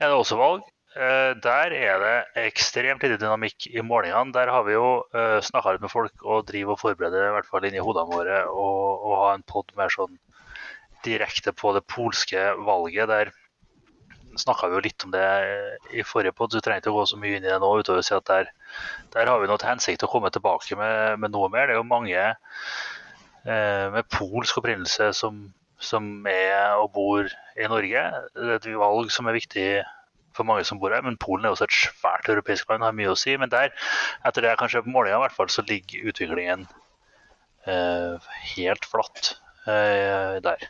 [0.00, 0.66] er det også valg.
[0.96, 4.34] Eh, der er det ekstremt lite dynamikk i målingene.
[4.36, 7.68] Der har vi jo eh, snakka med folk og driver og forbereder i hvert fall
[7.68, 10.16] inni hodene våre og ha en pod mer sånn
[11.06, 13.08] direkte på det polske valget.
[13.08, 13.32] der
[14.40, 15.24] snakka vi jo litt om det
[15.96, 17.72] i forrige pod, så du trenger ikke å gå så mye inn i det nå.
[17.80, 18.50] utover å si at Der,
[19.14, 21.68] der har vi noe til hensikt å komme tilbake med, med, noe mer.
[21.68, 25.44] Det er jo mange eh, med polsk opprinnelse som,
[25.78, 28.06] som, er og bor i Norge.
[28.34, 29.68] Det er et valg som er viktig
[30.36, 33.14] for mange som bor her, men Polen er også et svært europeisk land, har mye
[33.14, 33.36] å si.
[33.40, 33.72] Men der,
[34.28, 36.66] etter det kanskje på målinga i hvert fall, så ligger utviklingen
[37.64, 40.68] eh, helt flatt eh, der.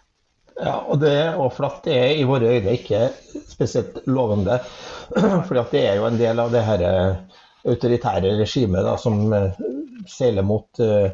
[0.56, 3.10] Ja, og, det, og flatt er i våre øyne ikke
[3.50, 4.58] spesielt lovende.
[5.46, 7.38] For det er jo en del av det her eh,
[7.68, 9.62] autoritære regimet som eh,
[10.06, 11.10] seiler mot, uh,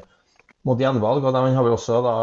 [0.69, 1.25] mot gjenvalg.
[1.25, 2.15] og de har vi også da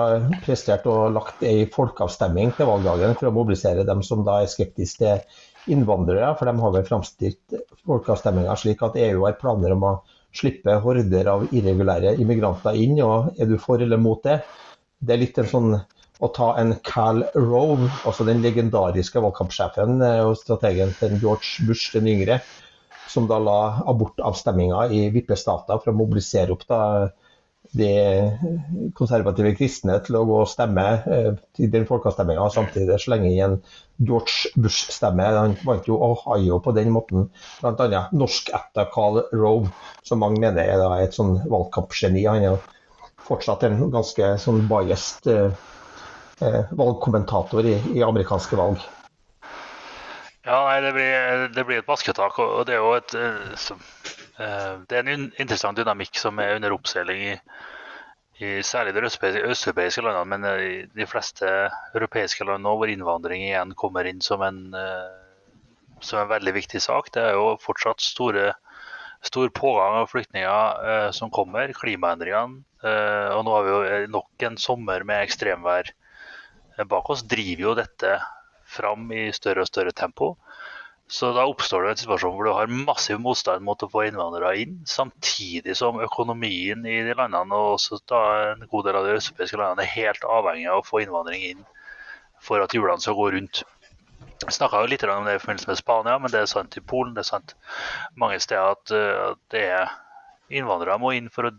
[0.45, 5.15] prestert og lagt ei folkeavstemning til valgdagen for å mobilisere dem som da er skeptiske
[5.17, 6.33] til innvandrere.
[6.37, 9.93] For de har vel framstilt folkeavstemninga slik at EU har planer om å
[10.35, 12.99] slippe horder av irregulære immigranter inn.
[13.03, 14.41] og Er du for eller mot det?
[14.99, 15.71] Det er litt en sånn
[16.19, 21.93] å ta en Cal Rove, altså den legendariske valgkampsjefen eh, og strategen til George Bush
[21.95, 22.41] den yngre,
[23.09, 26.81] som da la abortavstemminga i vippestater for å mobilisere opp da
[27.75, 27.89] de
[28.97, 33.59] konservative kristne til å gå og stemme eh, til den folkeavstemminga, samtidig slenge i en
[33.97, 35.27] George Bush-stemme.
[35.37, 37.29] Han vant jo Ohio på den måten,
[37.61, 38.03] bl.a.
[38.11, 39.71] norskætta Carl Rove,
[40.03, 42.25] som mange mener er et sånn valgkampgeni.
[42.27, 42.69] Han er
[43.29, 45.51] fortsatt en ganske sånn biased Eh,
[46.71, 48.83] valgkommentator i, i, amerikanske valg.
[50.45, 52.39] Ja, nei, det blir, det blir et basketak.
[52.41, 53.65] Og det er jo et eh,
[54.39, 57.35] eh, Det er en interessant dynamikk som er under oppseiling i,
[58.39, 61.47] i særlig de østeuropeiske landene, men i de fleste
[61.93, 64.61] europeiske land nå, hvor innvandring igjen kommer inn som en,
[65.99, 67.11] som en veldig viktig sak.
[67.13, 68.53] Det er jo fortsatt store,
[69.25, 71.73] stor pågang av flyktninger eh, som kommer.
[71.75, 72.63] Klimaendringene.
[72.83, 75.91] Eh, og nå har vi jo nok en sommer med ekstremvær
[76.87, 78.19] bak oss driver jo dette
[78.69, 80.35] fram i større og større tempo.
[81.09, 84.59] Så da oppstår det en situasjon hvor du har massiv motstand mot å få innvandrere
[84.61, 88.19] inn, samtidig som økonomien i de landene og også da
[88.51, 91.63] en god del av de europeiske landene er helt avhengig av å få innvandring inn
[92.45, 93.63] for at hjulene skal gå rundt.
[94.45, 97.15] Jeg snakka litt om det i forbindelse med Spania, men det er sant i Polen.
[97.17, 97.55] Det er sant
[98.15, 98.93] mange steder at,
[99.33, 99.97] at det er
[100.61, 101.57] innvandrere må inn for at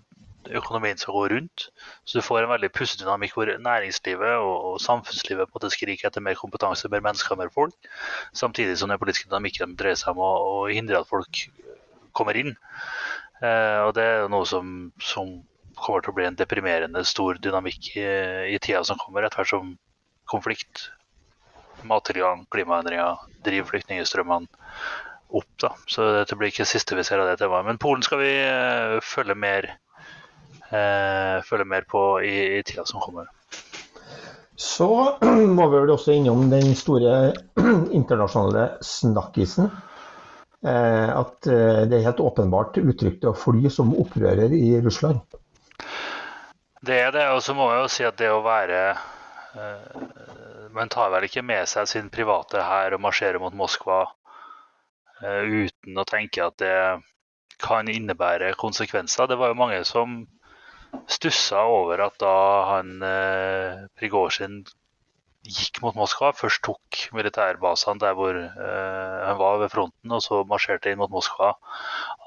[0.49, 1.67] økonomien skal gå rundt.
[2.05, 6.09] Så du får en veldig pussig dynamikk hvor næringslivet og, samfunnslivet på en måte skriker
[6.09, 7.91] etter mer kompetanse, mer mennesker, mer folk.
[8.33, 10.31] Samtidig som den politiske dynamikken dreier seg om å,
[10.63, 11.45] å hindre at folk
[12.17, 12.55] kommer inn.
[13.41, 15.39] Eh, og det er noe som, som,
[15.81, 18.09] kommer til å bli en deprimerende stor dynamikk i,
[18.53, 19.71] i tida som kommer, etter hvert som
[20.29, 20.91] konflikt,
[21.89, 24.51] mattilgang, klimaendringer driver flyktningstrømmene
[25.31, 25.49] opp.
[25.63, 25.71] da.
[25.89, 27.67] Så dette blir ikke siste vi ser av det temaet.
[27.69, 29.79] Men Polen skal vi uh, følge mer eh,
[30.71, 33.27] følge mer på i, i tida som kommer.
[34.61, 35.17] Så
[35.57, 37.33] må vi vel også innom den store
[37.99, 39.71] internasjonale snakkisen.
[40.61, 45.23] Eh, at eh, det er helt åpenbart uttrykt å fly som opprører i Russland.
[46.85, 50.03] Det er det, og så må jeg jo si at det å være eh,
[50.77, 54.03] Man tar vel ikke med seg sin private her og marsjerer mot Moskva
[55.25, 56.77] eh, uten å tenke at det
[57.61, 59.29] kan innebære konsekvenser.
[59.29, 60.21] Det var jo mange som
[61.11, 62.37] stussa over at da
[62.75, 64.63] han eh, Prigozjin
[65.47, 70.43] gikk mot Moskva, først tok militærbasene der hvor eh, han var ved fronten, og så
[70.49, 71.55] marsjerte inn mot Moskva,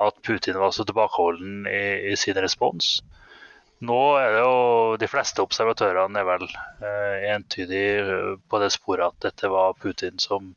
[0.01, 2.97] at Putin var så tilbakeholden i, i sin respons.
[3.83, 7.85] Nå er det jo De fleste observatørene er vel eh, entydig
[8.49, 10.53] på det sporet at dette var Putin som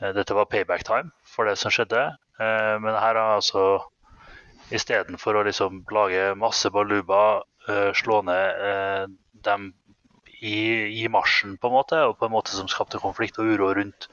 [0.00, 2.06] eh, Dette var payback time for det som skjedde.
[2.40, 3.82] Eh, men her har altså
[4.70, 9.06] Istedenfor å liksom lage masse baluba, uh, slå ned uh,
[9.46, 9.72] dem
[10.40, 10.56] i,
[11.02, 14.06] i, marsjen, på en måte, og på en måte som skapte konflikt og uro rundt,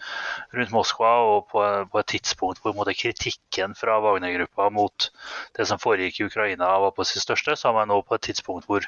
[0.58, 1.12] rundt Moskva.
[1.30, 5.10] Og på, på, et tidspunkt hvor måte, kritikken fra Wagner-gruppa mot
[5.56, 8.26] det som foregikk i Ukraina, var på sitt største, så har man nå på et
[8.28, 8.84] tidspunkt hvor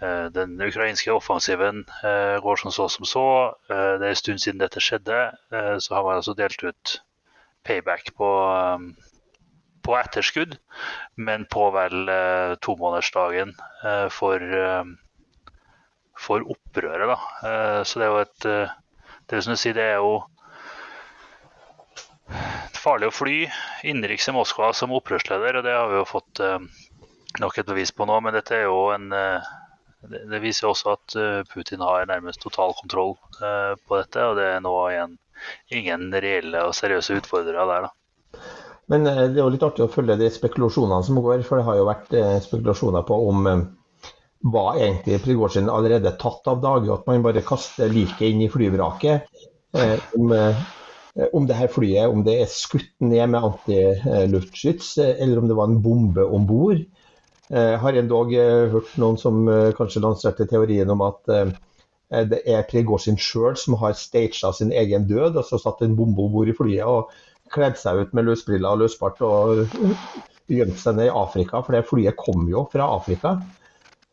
[0.00, 1.84] uh, den ukrainske offensiven
[2.42, 3.28] går som så som så.
[3.68, 5.20] det er en stund siden dette skjedde.
[5.78, 6.96] så har man altså delt ut
[7.62, 8.28] payback på
[8.74, 8.94] um,
[9.82, 10.56] på etterskudd,
[11.16, 14.84] men på vel eh, tomånedersdagen eh, for, eh,
[16.18, 17.06] for opprøret.
[17.10, 17.18] Da.
[17.50, 18.76] Eh, så det er jo et eh,
[19.30, 20.24] Det er som du sier, det er jo
[22.80, 23.36] farlig å fly
[23.86, 26.58] innenriks i Moskva som opprørsleder, og det har vi jo fått eh,
[27.38, 28.16] nok et bevis på nå.
[28.26, 29.52] Men dette er jo en eh,
[30.02, 31.14] det viser også at
[31.50, 35.18] Putin har nærmest total kontroll på dette, og det er nå igjen
[35.76, 37.88] ingen reelle og seriøse utfordrere der.
[37.90, 38.40] da.
[38.90, 41.68] Men eh, det er jo litt artig å følge de spekulasjonene som går, for det
[41.68, 43.46] har jo vært eh, spekulasjoner på om
[44.40, 48.48] hva var egentlig Prigozjin allerede tatt av dage, at man bare kaster liket inn i
[48.48, 49.26] flyvraket.
[50.16, 50.32] Om,
[51.36, 55.68] om det her flyet om det er skutt ned med antiluftskyts, eller om det var
[55.68, 56.80] en bombe om bord.
[57.52, 59.44] Har endog hørt noen som
[59.76, 61.20] kanskje lanserte teorien om at
[62.32, 66.32] det er Prigozjin sjøl som har staged sin egen død, altså satt en bombe om
[66.32, 66.88] bord i flyet.
[66.88, 67.12] og
[67.50, 69.64] kledd seg ut med løsbriller og løsbart og
[70.50, 73.36] gjemt seg ned i Afrika, for det flyet kom jo fra Afrika.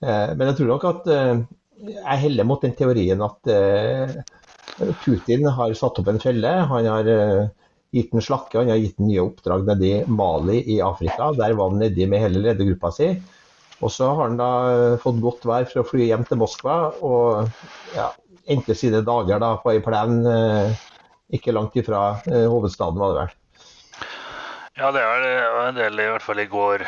[0.01, 1.39] Eh, men jeg tror nok at eh,
[1.87, 4.17] jeg heller mot den teorien at eh,
[5.03, 6.51] Putin har satt opp en felle.
[6.69, 7.07] Han har
[7.95, 11.31] gitt en slakke, han har gitt en nye oppdrag nedi Mali i Afrika.
[11.37, 13.09] Der var han nedi med hele ledergruppa si.
[13.81, 14.51] Og så har han da
[15.01, 17.49] fått godt vær for å fly hjem til Moskva, og
[17.93, 18.07] ja,
[18.49, 20.23] endte sine dager da på ei plen
[21.33, 23.29] ikke langt ifra eh, hovedstaden, var det vel?
[24.77, 26.79] Ja, det er en del, i hvert fall i går,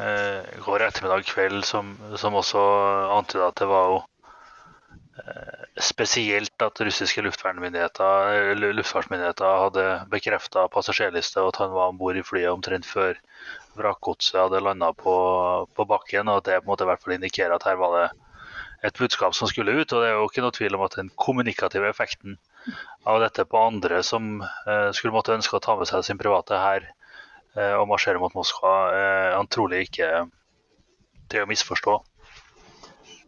[0.00, 2.60] eh, går ettermiddag kveld, som, som også
[3.18, 3.98] antyda at det var jo
[5.18, 12.24] eh, spesielt at russiske luftfartsmyndigheter hadde bekrefta passasjerliste og at han var om bord i
[12.24, 13.12] flyet omtrent før
[13.76, 15.14] vrakgodset hadde landa på,
[15.74, 16.28] på, bakken.
[16.28, 18.08] og at Det på en måte i hvert fall indikerer at her var det
[18.88, 19.92] et budskap som skulle ut.
[19.92, 22.38] og Det er jo ikke noe tvil om at den kommunikative effekten
[23.08, 26.60] av dette på andre som eh, skulle måtte ønske å ta med seg sin private
[26.60, 26.86] her
[27.56, 30.10] eh, og marsjere mot Moskva, eh, han trolig ikke
[31.32, 31.98] til å misforstå.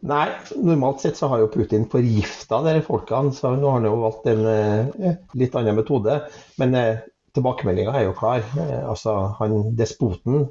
[0.05, 0.27] Nei,
[0.61, 4.27] normalt sett så har jo Putin forgifta disse folkene, så nå har han jo valgt
[4.29, 6.19] en eh, litt annen metode.
[6.61, 6.99] Men eh,
[7.33, 8.43] tilbakemeldinga er jo klar.
[8.61, 10.43] Eh, altså, han despoten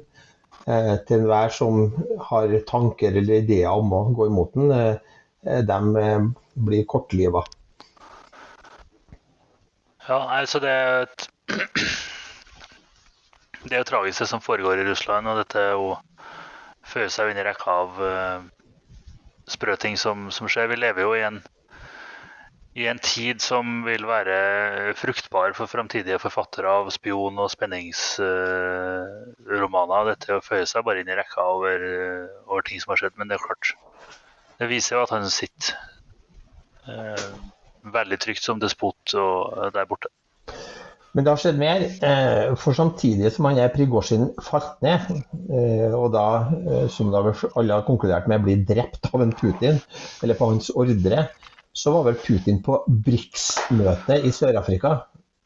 [0.67, 1.85] eh, til enhver som
[2.31, 4.99] har tanker eller ideer om å gå imot den,
[5.45, 5.79] de
[6.67, 7.45] blir kortliva.
[10.05, 11.23] Ja, altså det er et
[13.65, 15.97] Det er jo tragisk det som foregår i Russland, og dette jo
[16.85, 18.45] føyer seg inn i rekka av uh,
[19.49, 20.69] sprø ting som, som, skjer.
[20.69, 21.41] Vi lever jo i en,
[22.77, 30.05] i en tid som vil være fruktbar for framtidige forfattere av spion- og spenningsromaner.
[30.11, 31.77] Dette føyer seg bare inn i rekka over,
[32.45, 33.73] over, ting som har skjedd, men det er klart.
[34.61, 35.73] Det viser jo at han sitter
[36.85, 37.54] eh,
[37.93, 40.11] veldig trygt som despot og, der borte.
[41.15, 41.83] Men det har skjedd mer.
[42.03, 45.07] Eh, for samtidig som han er Prigozjin falt ned,
[45.47, 46.25] eh, og da,
[46.59, 47.21] eh, som da
[47.55, 49.79] alle har konkludert med, blir drept av en Putin,
[50.23, 51.29] eller på hans ordre,
[51.75, 54.97] så var vel Putin på BRICS-møte i Sør-Afrika.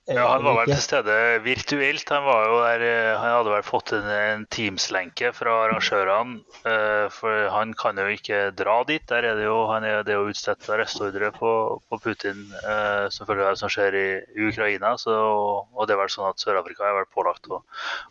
[0.09, 2.09] Ja, Han var vel til stede virtuelt.
[2.09, 6.39] Han, der, eh, han hadde vel fått en, en Teams-lenke fra arrangørene.
[6.65, 9.05] Eh, for han kan jo ikke dra dit.
[9.11, 11.51] Der er det jo, han er, det er jo utstedt arrestordre på,
[11.85, 14.95] på, Putin eh, som følge av det som skjer i, i Ukraina.
[14.97, 17.61] Så, og det er vel sånn at Sør-Afrika er vel pålagt å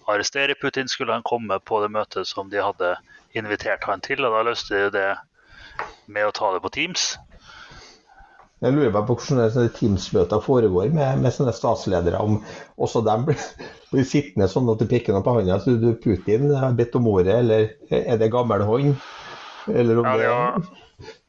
[0.06, 2.94] arrestere Putin skulle han komme på det møtet som de hadde
[3.34, 4.22] invitert han til.
[4.22, 5.08] Og da løste de det
[6.06, 7.16] med å ta det på Teams.
[8.58, 12.18] Jeg lurer meg på hvordan Teams-møter foregår med, med, sånne statsledere.
[12.18, 12.40] Om
[12.82, 13.44] også de blir,
[13.92, 15.60] blir sittende sånn at du peker noe på hånda.
[15.62, 18.98] Så du, Putin har bedt om ordet, eller er det gammel hånd?
[19.70, 20.16] Eller om ja,
[20.58, 20.66] det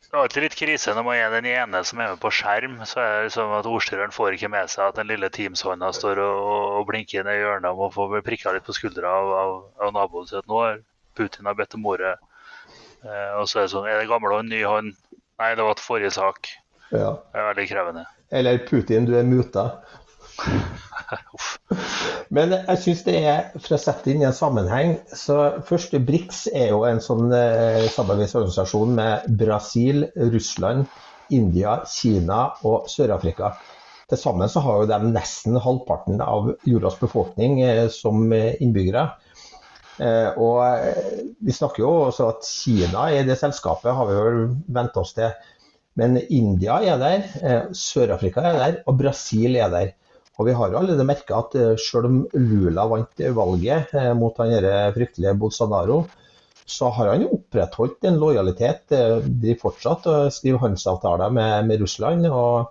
[0.10, 2.80] Det er alltid litt krise når man er den ene som er med på skjerm.
[2.90, 6.22] Så er det sånn at ordstyreren får ikke med seg at den lille Teams-hånda står
[6.24, 6.40] og,
[6.80, 9.54] og, blinker ned i hjørnet og får få prikka litt på skuldra av, av,
[9.86, 10.42] av naboen sin.
[10.42, 10.82] At nå har
[11.20, 12.16] Putin har bedt om ordet.
[13.06, 14.98] Eh, og så er det sånn Er det gammel hånd, ny hånd?
[15.40, 16.50] Nei, det var til forrige sak.
[16.92, 17.14] Ja.
[17.32, 18.06] Det er veldig krevende.
[18.32, 19.70] Eller Putin, du er muta.
[22.36, 26.00] Men jeg syns det er, for å sette det inn i en sammenheng så Første
[26.06, 30.86] BRICS er jo en sånn eh, samarbeidsorganisasjon med Brasil, Russland,
[31.34, 33.56] India, Kina og Sør-Afrika.
[34.10, 39.10] Til sammen så har jo de nesten halvparten av jordas befolkning eh, som innbyggere.
[40.00, 44.46] Eh, og eh, Vi snakker jo også at Kina i det selskapet har vi vel
[44.72, 45.34] vent oss til
[46.00, 49.92] men India er der, eh, Sør-Afrika er der, og Brasil er der.
[50.40, 54.38] Og vi har jo allerede merka at eh, selv om Lula vant valget eh, mot
[54.40, 56.04] han fryktelige Bolsonaro,
[56.70, 58.94] så har han opprettholdt en lojalitet.
[59.42, 62.70] De fortsatt å skrive handelsavtaler med, med, Russland og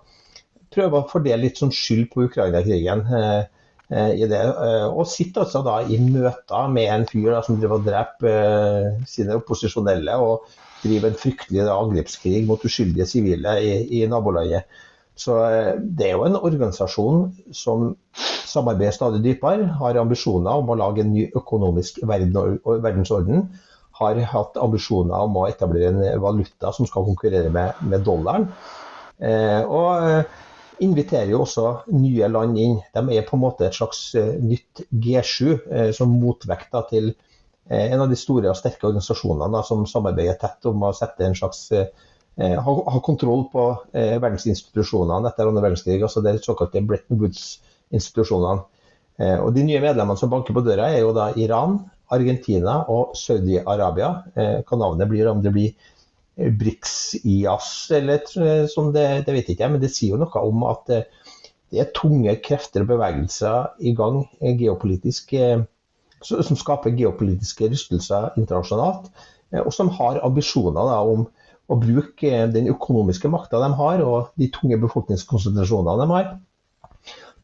[0.71, 3.03] prøver å fordele litt sånn skyld på Ukraina-krigen.
[3.91, 4.39] i det,
[4.93, 9.35] Og sitter altså da i møter med en fyr da, som driver og dreper sine
[9.41, 10.47] opposisjonelle og
[10.83, 14.67] driver en fryktelig angrepskrig mot uskyldige sivile i, i nabolaget.
[15.19, 17.93] Så eh, Det er jo en organisasjon som
[18.49, 23.49] samarbeider stadig dypere, har ambisjoner om å lage en ny økonomisk verdensorden.
[23.99, 28.47] Har hatt ambisjoner om å etablere en valuta som skal konkurrere med, med dollaren.
[29.19, 30.37] Eh, og eh,
[30.85, 32.77] inviterer jo også nye land inn.
[32.95, 37.11] De er på en måte et slags eh, nytt G7 eh, som motvekt til
[37.69, 41.37] en av de store og sterke organisasjonene da, som samarbeider tett om å sette en
[41.37, 41.91] slags eh,
[42.39, 45.99] ha, ha, kontroll på eh, verdensinstitusjonene etter andre verdenskrig.
[46.01, 48.65] altså Det såkalte Bretton Woods-institusjonene.
[49.19, 51.77] Eh, og De nye medlemmene som banker på døra, er jo da Iran,
[52.09, 54.11] Argentina og Saudi-Arabia.
[54.33, 59.59] Eh, hva navnet blir, om det blir eh, BRICS-IAS eller som det, det vet jeg
[59.59, 63.93] ikke, men det sier jo noe om at det er tunge krefter og bevegelser i
[63.97, 65.35] gang geopolitisk.
[65.37, 65.61] Eh,
[66.21, 69.09] som skaper geopolitiske rystelser internasjonalt,
[69.53, 71.27] eh, og som har ambisjoner da, om
[71.69, 76.29] å bruke den økonomiske makta de har, og de tunge befolkningskonsentrasjonene de har,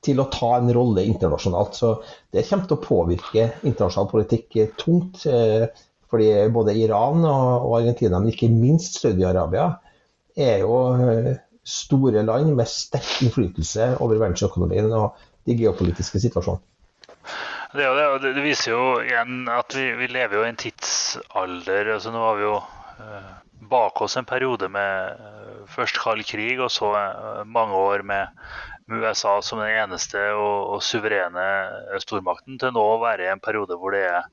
[0.05, 1.77] til å ta en rolle internasjonalt.
[1.77, 1.91] Så
[2.33, 5.25] det kommer til å påvirke internasjonal politikk tungt.
[5.29, 5.67] Eh,
[6.11, 9.65] fordi både Iran og Argentina, men ikke minst Saudi-Arabia,
[10.37, 11.31] er jo eh,
[11.65, 15.17] store land med sterk innflytelse over verdensøkonomien og
[15.49, 16.61] de geopolitiske situasjonene.
[17.75, 21.89] Det, det, det, viser jo igjen at vi, vi, lever jo i en tidsalder.
[21.97, 22.53] altså Nå har vi jo
[23.03, 23.33] eh,
[23.67, 28.47] bak oss en periode med eh, først kald krig og så eh, mange år med,
[28.85, 31.45] USA som den eneste og, og suverene
[32.03, 34.27] stormakten, til nå å være i en periode hvor det er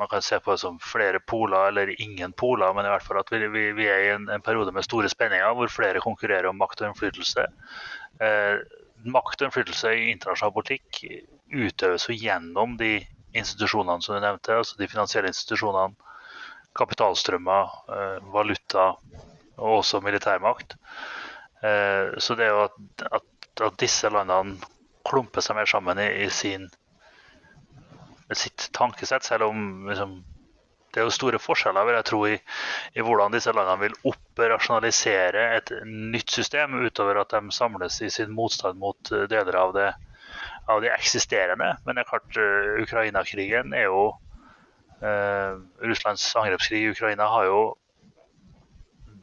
[0.00, 3.20] man kan se på det som flere poler eller ingen poler, men i hvert fall
[3.20, 6.48] at vi, vi, vi er i en, en, periode med store spenninger hvor flere konkurrerer
[6.50, 7.44] om makt og innflytelse.
[8.24, 8.56] Eh,
[9.12, 11.04] makt og innflytelse i internasjonal politikk
[11.52, 12.96] utøves jo gjennom de
[13.36, 15.96] institusjonene som du nevnte, altså de finansielle institusjonene,
[16.76, 18.92] kapitalstrømmer, eh, valuta
[19.60, 20.76] og også militærmakt.
[21.62, 24.56] Eh, så det er jo at, at, at disse landene
[25.08, 26.68] klumper seg mer sammen i, i sin,
[28.32, 30.14] sitt tankesett, selv om liksom,
[30.92, 32.38] det er jo store forskjeller vil jeg tro, i,
[32.94, 38.32] i, hvordan disse landene vil operasjonalisere et nytt system, utover at de samles i sin
[38.36, 39.90] motstand mot eh, deler av det
[40.70, 41.72] av de eksisterende.
[41.86, 44.08] Men det er klart, uh, Ukraina-krigen er jo
[45.02, 47.62] uh, Russlands angrepskrig i Ukraina har jo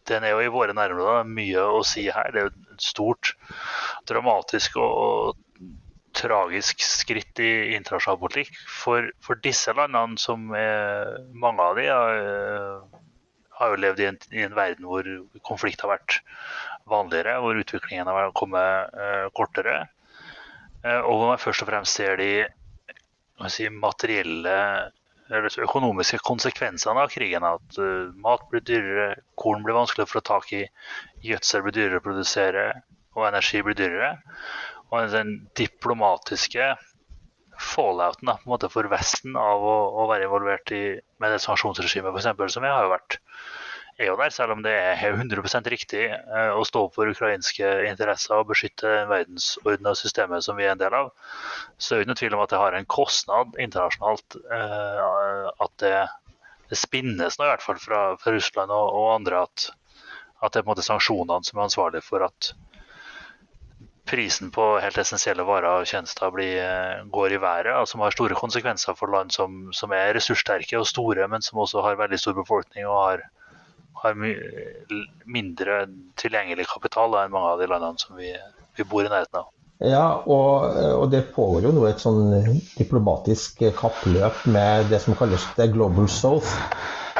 [0.09, 1.27] den er jo i våre nærområder.
[1.29, 2.31] Mye å si her.
[2.33, 3.35] Det er jo et stort,
[4.09, 5.37] dramatisk og
[6.17, 8.55] tragisk skritt i internasjonal politikk.
[8.81, 12.23] For, for disse landene, som er, mange av de har,
[13.59, 15.07] har jo levd i en, i en, verden hvor
[15.45, 16.19] konflikt har vært
[16.89, 19.83] vanligere, hvor utviklingen har kommet uh, kortere.
[20.85, 22.31] Uh, og hvor man først og fremst ser de
[23.51, 24.55] si, materielle
[25.29, 27.45] eller økonomiske konsekvensene av krigen.
[27.45, 29.09] At uh, mat blir dyrere,
[29.39, 30.63] korn blir vanskeligere å få tak i,
[31.25, 32.69] gjødsel blir dyrere å produsere,
[33.17, 34.15] og energi blir dyrere.
[34.89, 36.73] Og den diplomatiske
[37.59, 40.83] fallouten da, for Vesten av å, å være involvert i,
[41.21, 43.19] med det sanksjonsregimet, f.eks., som vi har jo vært
[43.99, 47.67] er jo der, selv om det er 100 riktig uh, å stå opp for ukrainske
[47.89, 51.11] interesser og beskytte verdensorden og systemet som vi er en del av,
[51.77, 54.39] så er det ingen tvil om at det har en kostnad internasjonalt.
[54.47, 55.97] Uh, at det,
[56.71, 59.67] det, spinnes nå i hvert fall fra, fra Russland og, og andre at,
[60.39, 62.53] at, det er på en måte sanksjonene som er ansvarlig for at
[64.09, 68.39] prisen på helt essensielle varer og tjenester blir, uh, går i været, som har store
[68.39, 72.39] konsekvenser for land som, som er ressurssterke og store, men som også har veldig stor
[72.39, 73.27] befolkning og har
[74.03, 75.79] har mindre
[76.19, 78.33] tilgjengelig kapital enn mange av de landene som vi,
[78.77, 79.49] vi bor i nærheten av.
[79.79, 82.33] Ja, og, og, det pågår jo nå et sånn
[82.75, 86.51] diplomatisk kappløp med det som kalles the global south.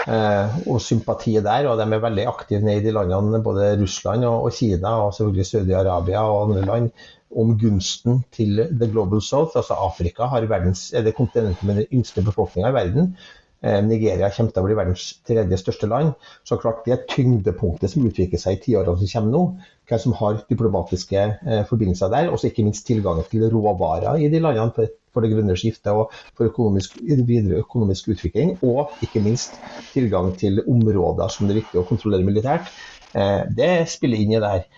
[0.10, 4.26] Eh, og sympatiet der, og de er veldig aktive nede i de landene, både Russland
[4.28, 6.92] og, og Kina og selvfølgelig Saudi-Arabia og andre land,
[7.30, 9.58] om gunsten til the global south.
[9.60, 13.14] Altså Afrika har verdens, er det kontinentet med den yngste befolkninga i verden.
[13.62, 16.14] Eh, Nigeria kommer til å bli verdens tredje største land.
[16.48, 19.42] Så klart det tyngdepunktet som utvikler seg i tiårene som kommer nå.
[19.90, 22.30] Hvem som har diplomatiske eh, forbindelser der.
[22.32, 26.14] Og ikke minst tilgangen til råvarer i de landene for, for det grønne skiftet og
[26.38, 28.56] for økonomisk, videre økonomisk utvikling.
[28.64, 29.60] Og ikke minst
[29.92, 32.72] tilgang til områder som det er viktig å kontrollere militært.
[33.12, 34.70] Eh, det spiller inn i det her.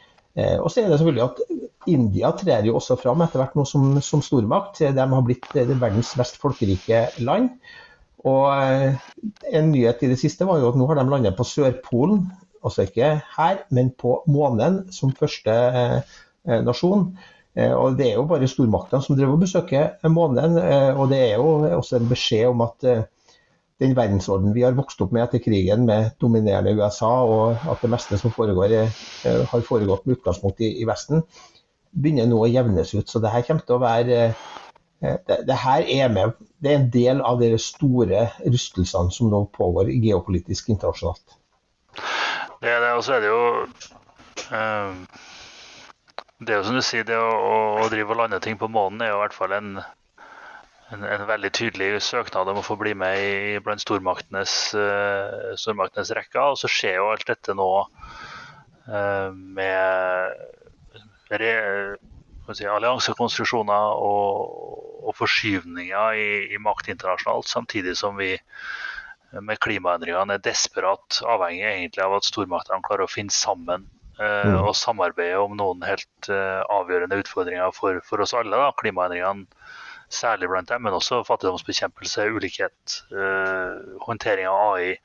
[0.64, 3.98] Og så er det selvfølgelig at India trer jo også fram etter hvert nå som,
[4.00, 4.80] som stormakt.
[4.80, 7.50] De har blitt verdens mest folkerike land.
[8.28, 8.98] Og eh,
[9.54, 12.28] En nyhet i det siste var jo at nå har de landet på Sørpolen,
[12.62, 17.10] altså ikke her, men på månen som første eh, nasjon.
[17.58, 20.60] Eh, og Det er jo bare stormaktene som driver og besøker månen.
[20.96, 22.88] Og det er jo også en beskjed om at
[23.82, 27.90] den verdensorden vi har vokst opp med etter krigen, med dominerende USA, og at det
[27.90, 28.76] meste som foregår,
[29.26, 31.24] har foregått med utgangspunkt i, Vesten,
[31.92, 33.10] begynner nå å jevnes ut.
[33.10, 34.20] Så det her kommer til å være
[35.02, 39.44] det, det, her er med, det er en del av de store rystelsene som nå
[39.56, 41.38] pågår geopolitisk internasjonalt.
[42.62, 43.46] Det er det, og så er det jo
[44.54, 45.00] um,
[46.42, 47.32] Det er jo som du sier, det å,
[47.82, 49.72] å, drive og lande ting på månen er jo i hvert fall en,
[50.94, 56.14] en, en veldig tydelig søknad om å få bli med i, blant stormaktenes, uh, stormaktenes
[56.18, 56.54] rekker.
[56.54, 60.38] Og så skjer jo alt dette nå uh, med
[61.34, 61.54] re,
[62.50, 64.56] si, alliansekonstruksjoner og,
[65.06, 68.34] og forskyvninger i, i, makt internasjonalt, samtidig som vi
[69.32, 73.86] med klimaendringene er desperat avhengig egentlig av at stormaktene klarer å finne sammen
[74.20, 74.58] eh, mm.
[74.60, 78.60] og samarbeide om noen helt eh, avgjørende utfordringer for, for oss alle.
[78.60, 78.74] Da.
[78.82, 79.48] Klimaendringene
[80.12, 84.98] særlig blant dem, men også fattigdomsbekjempelse, ulikhet, eh, håndtering av AI.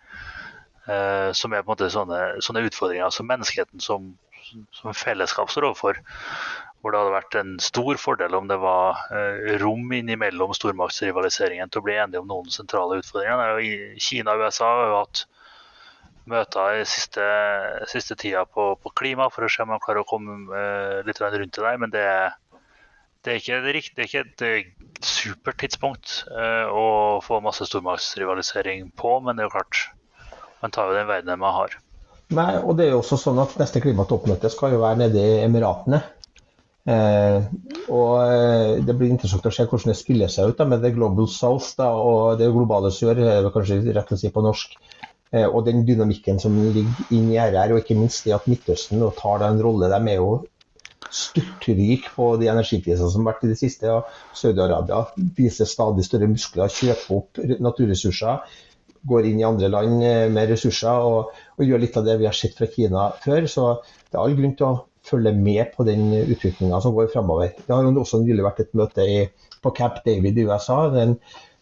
[0.86, 4.12] Eh, som er på en måte sånne, sånne utfordringer som menneskeheten som,
[4.74, 5.98] som fellesskap står overfor
[6.86, 11.82] hvor det hadde vært en stor fordel om det var eh, rom innimellom stormaktsrivaliseringen til
[11.82, 13.98] å bli enige om noen sentrale utfordringer.
[13.98, 15.22] Kina og USA har jo hatt
[16.30, 17.26] møter i siste,
[17.90, 21.18] siste tida på, på, klima for å se om man klarer å komme eh, litt
[21.24, 21.80] rundt det der.
[21.82, 22.06] Men det,
[23.26, 24.70] det, er ikke det, er ikke et eh,
[25.02, 26.86] supert tidspunkt å
[27.26, 29.82] få masse stormaktsrivalisering på, men det er jo klart
[30.62, 31.74] man tar jo den verdenen man har.
[32.34, 35.42] Nei, og det er jo også sånn at Neste klimatoppmøte skal jo være nede i
[35.44, 36.00] Emiratene.
[36.86, 37.46] Eh,
[37.90, 40.92] og eh, Det blir interessant å se hvordan det spiller seg ut da, med The
[40.94, 44.76] Global South da, og det globale sør, det kanskje rett å si på norsk.
[45.34, 49.16] Eh, og den dynamikken som ligger inni her, og ikke minst det at Midtøsten og
[49.18, 49.90] tar den rolle.
[49.90, 50.30] De er jo
[51.16, 53.90] styrtryk på de energiprisene som har vært i det siste.
[53.90, 55.02] og Saudi-Arabia
[55.36, 58.46] viser stadig større muskler, kjøper opp naturressurser,
[59.06, 62.26] går inn i andre land eh, med ressurser og, og gjør litt av det vi
[62.26, 63.46] har sett fra Kina før.
[63.50, 64.76] Så det er all grunn til å
[65.06, 67.52] følge med på den utviklinga som går framover.
[67.66, 69.20] Det har også nylig vært et møte i,
[69.62, 70.78] på Camp David i USA.
[70.94, 71.16] Den,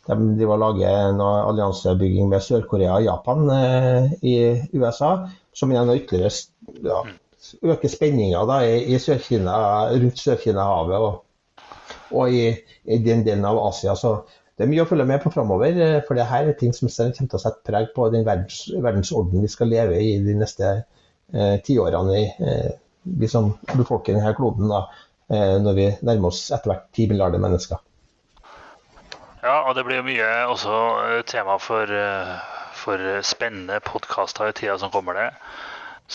[0.09, 4.34] de driver og lager en alliansebygging med Sør-Korea og Japan eh, i
[4.76, 5.14] USA,
[5.57, 6.32] som igjen ytterligere
[6.84, 7.03] ja,
[7.62, 9.20] øker spenninga i, i Sør
[9.92, 11.24] rundt Sør-Kina-havet og,
[12.11, 12.47] og i,
[12.84, 13.97] i, den delen av Asia.
[13.97, 14.16] Så
[14.57, 16.88] det er mye å følge med på framover, eh, for det her er ting som
[16.88, 20.70] kommer til å sette preg på den verdens, verdensorden vi skal leve i de neste
[21.32, 22.72] eh, tiårene eh,
[23.05, 24.84] vi som befolker denne kloden, da,
[25.30, 27.82] eh, når vi nærmer oss etter hvert 10 milliarder mennesker.
[29.44, 30.74] Ja, og det blir mye også
[31.05, 32.34] eh, tema for, eh,
[32.80, 35.20] for spennende podkaster i tida som kommer.
[35.20, 35.30] det.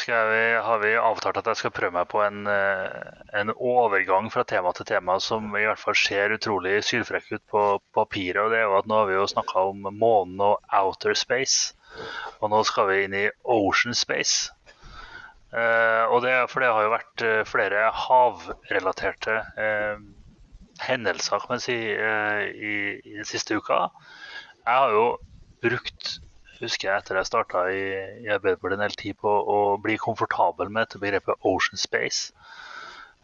[0.05, 0.13] Vi,
[0.61, 4.85] har vi avtalt at jeg skal prøve meg på en, en, overgang fra tema til
[4.85, 7.63] tema som i hvert fall ser utrolig sylfrekk ut på
[7.97, 8.37] papiret.
[8.43, 11.73] og det er jo at Nå har vi jo snakka om månen og outer space,
[12.37, 14.53] og nå skal vi inn i ocean space.
[15.49, 20.01] Uh, og det, for det har jo vært uh, flere havrelaterte uh,
[20.85, 23.87] hendelser kan man si, i, i, den siste uka.
[24.61, 25.07] Jeg har jo
[25.65, 26.11] brukt,
[26.61, 27.81] husker jeg etter jeg starta i,
[28.21, 32.31] i Arbeiderpartiet en del tid på å bli komfortabel med dette begrepet ocean space.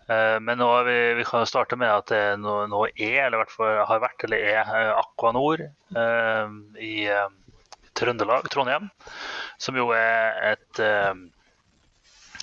[0.07, 3.41] men nå vi, vi, kan jo starte med at det nå, nå er, eller i
[3.45, 5.63] hvert fall har vært eller er, Aquanor
[6.75, 7.07] i
[7.95, 8.91] Trøndelag, Trondheim,
[9.57, 10.83] som jo er et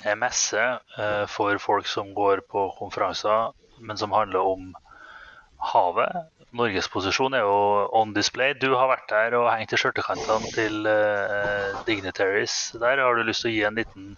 [0.05, 0.63] en messe
[0.99, 4.73] eh, for folk som går på konferanser, men som handler om
[5.73, 6.29] havet.
[6.53, 8.53] Norges posisjon er jo on display.
[8.61, 13.01] Du har vært der og hengt i skjørtekantene til uh, dignitaries der.
[13.01, 14.11] Har du lyst til å gi en liten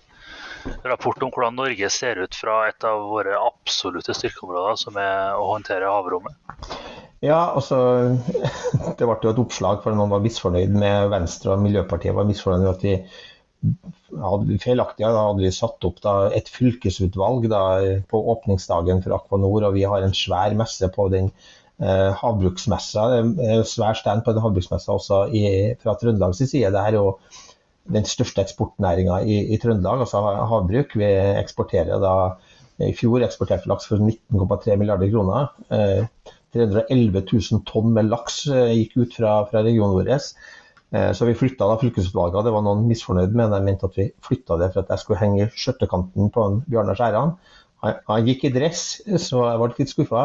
[0.82, 5.46] rapport om hvordan Norge ser ut fra et av våre absolutte styrkeområder, som er å
[5.52, 6.34] håndtere havrommet?
[7.24, 7.78] Ja, altså
[8.98, 12.66] Det ble jo et oppslag for noen var misfornøyd med Venstre og Miljøpartiet var misfornøyd
[12.66, 12.96] med at vi
[14.24, 17.64] hadde, feilaktig hadde vi satt opp da, et fylkesutvalg da,
[18.10, 21.30] på åpningsdagen for Aquanor, og vi har en svær messe på den
[21.80, 23.08] eh, havbruksmessa.
[23.68, 25.46] Svær stand på den havbruksmessa også i,
[25.82, 26.72] fra Trøndelags side.
[26.74, 27.08] Det er jo
[27.92, 30.96] den største eksportnæringa i, i, Trøndelag, altså havbruk.
[30.96, 31.10] Vi
[31.40, 32.14] eksporterer da
[32.82, 35.50] i fjor eksporterte laks for 19,3 milliarder kroner.
[35.70, 40.12] Eh, 311 000 tonn med laks eh, gikk ut fra, fra regionen vår.
[40.94, 42.44] Eh, så vi flytta da fylkesutvalget.
[42.46, 43.54] Det var noen misfornøyd med.
[43.56, 46.98] Jeg mente at vi flytta det for at jeg skulle henge i skjørtekanten på Bjørnar
[46.98, 47.36] Skjæran.
[47.84, 48.84] Han, gikk i dress,
[49.20, 50.24] så jeg ble litt skuffa.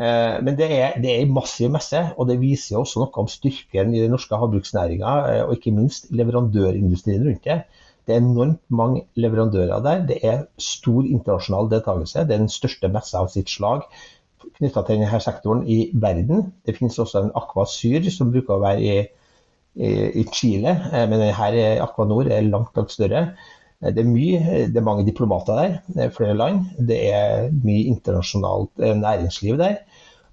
[0.00, 4.02] Eh, men det er, det massiv messe, og det viser også noe om styrken i
[4.04, 7.62] den norske havbruksnæringa, eh, og ikke minst leverandørindustrien rundt det.
[8.06, 10.04] Det er enormt mange leverandører der.
[10.08, 12.26] Det er stor internasjonal deltakelse.
[12.26, 13.86] Det er den største messa av sitt slag
[14.56, 16.50] knytta til denne sektoren i verden.
[16.66, 18.94] Det finnes også en Aquasyr som bruker å være i
[19.76, 23.22] i Chile, eh, men her i Aquanor er langt, langt større.
[23.80, 26.64] Eh, det er, mye, det er mange diplomater der, det er flere land.
[26.88, 29.78] Det er mye internasjonalt eh, næringsliv der.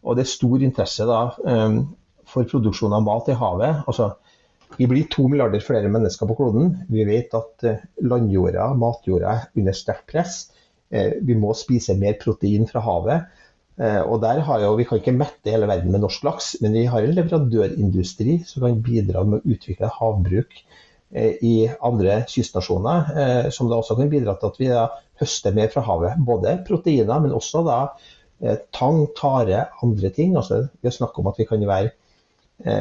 [0.03, 1.19] Og det er stor interesse da,
[2.31, 3.81] for produksjon av mat i havet.
[3.89, 4.13] Altså,
[4.77, 6.69] vi blir to milliarder flere mennesker på kloden.
[6.87, 7.65] Vi vet at
[8.05, 10.37] landjorda, matjorda, er under sterkt press.
[10.87, 13.43] Vi må spise mer protein fra havet.
[13.77, 16.73] Eh, og der har jo, Vi kan ikke mette hele verden med norsk laks, men
[16.73, 20.55] vi har en leverandørindustri som kan bidra med å utvikle havbruk
[21.13, 21.55] eh, i
[21.85, 23.11] andre kystnasjoner.
[23.13, 24.71] Eh, som da også kan bidra til at vi
[25.21, 26.17] høster mer fra havet.
[26.25, 27.81] Både proteiner, men også da
[28.69, 30.35] tang, tare, andre ting.
[30.37, 31.95] Altså, vi har snakket om at vi kan være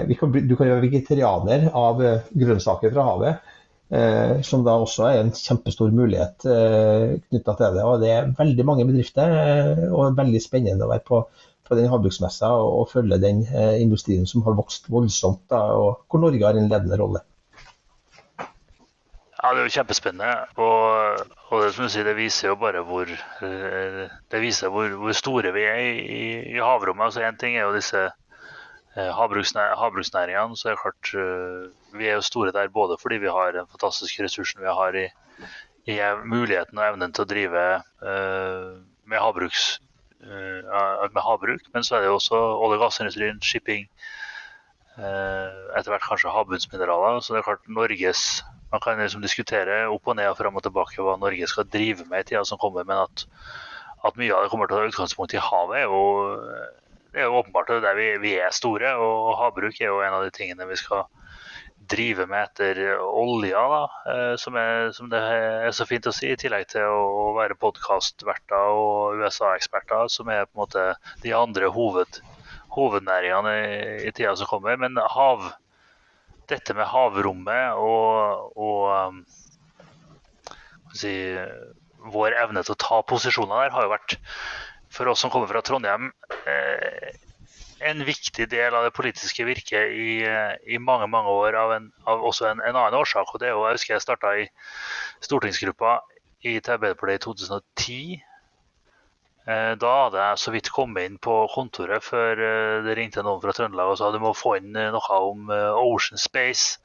[0.08, 1.98] vi kan, Du kan være vegetarianer av
[2.32, 3.48] grønnsaker fra havet.
[3.86, 7.84] Eh, som da også er en kjempestor mulighet eh, knytta til det.
[7.86, 11.20] Og det er veldig mange bedrifter, eh, og veldig spennende å være på,
[11.68, 16.02] på den havbruksmessa og, og, følge den eh, industrien som har vokst voldsomt, da, og
[16.10, 17.22] hvor Norge har en ledende rolle.
[19.36, 20.34] Ja, Det er jo kjempespennende.
[20.58, 21.22] Og,
[21.52, 25.14] og det, som du sier, det viser jo bare hvor, eh, det viser hvor, hvor
[25.14, 27.06] store vi er i, i, i havrommet.
[27.06, 28.08] Altså Én ting er jo disse
[28.96, 33.52] havbruksnæringene, så er det klart eh, vi er jo store der både fordi vi har
[33.52, 35.06] den fantastiske ressursen vi har i,
[35.92, 37.64] i muligheten og evnen til å drive
[38.02, 39.66] uh, med, havbruks,
[40.20, 43.84] med, havbruk, men så er det jo også olje- og gassindustrien, shipping,
[44.96, 47.20] etter hvert kanskje havbunnsmineraler.
[47.20, 48.42] Så det er klart Norges
[48.72, 52.02] Man kan liksom diskutere opp og ned og fram og tilbake hva Norge skal drive
[52.10, 53.22] med i tida som kommer, men at,
[54.08, 56.00] at mye av det kommer til å ta utgangspunkt i havet, er jo
[57.16, 60.18] det er jo åpenbart det der vi, vi, er store, og havbruk er jo en
[60.18, 61.06] av de tingene vi skal
[61.88, 63.78] drive med etter olja, da,
[64.12, 67.56] eh, som, er, som det er så fint å si, i tillegg til å være
[67.62, 70.84] podkastverter og USA-eksperter, som er på en måte
[71.24, 72.20] de andre hoved,
[72.76, 74.76] hovednæringene i, i tida som kommer.
[74.76, 75.48] Men hav,
[76.52, 79.24] dette med havrommet og, og um,
[80.92, 81.16] si,
[82.12, 84.20] vår evne til å ta posisjoner der har jo vært
[84.96, 86.10] for oss som kommer fra Trondheim,
[86.48, 87.14] eh,
[87.78, 91.90] en viktig del av det politiske virket i, eh, i mange mange år av, en,
[92.08, 93.34] av også en, en, annen årsak.
[93.34, 94.46] og det er jo, Jeg husker jeg starta i
[95.20, 95.98] stortingsgruppa
[96.44, 98.22] i Arbeiderpartiet i 2010.
[99.46, 102.40] Eh, da hadde jeg så vidt kommet inn på kontoret før
[102.86, 106.78] det ringte noen fra Trøndelag og sa du må få inn noe om Ocean Space.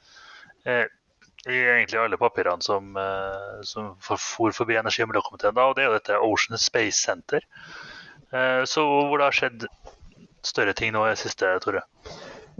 [1.49, 2.93] i egentlig alle papirene som,
[3.65, 5.55] som for forbi energi- og miljøkomiteen.
[5.55, 7.41] Da, og Det er jo dette Ocean Space Center.
[8.31, 9.65] Uh, så hvor det har skjedd
[10.45, 11.83] større ting nå i siste, Tore?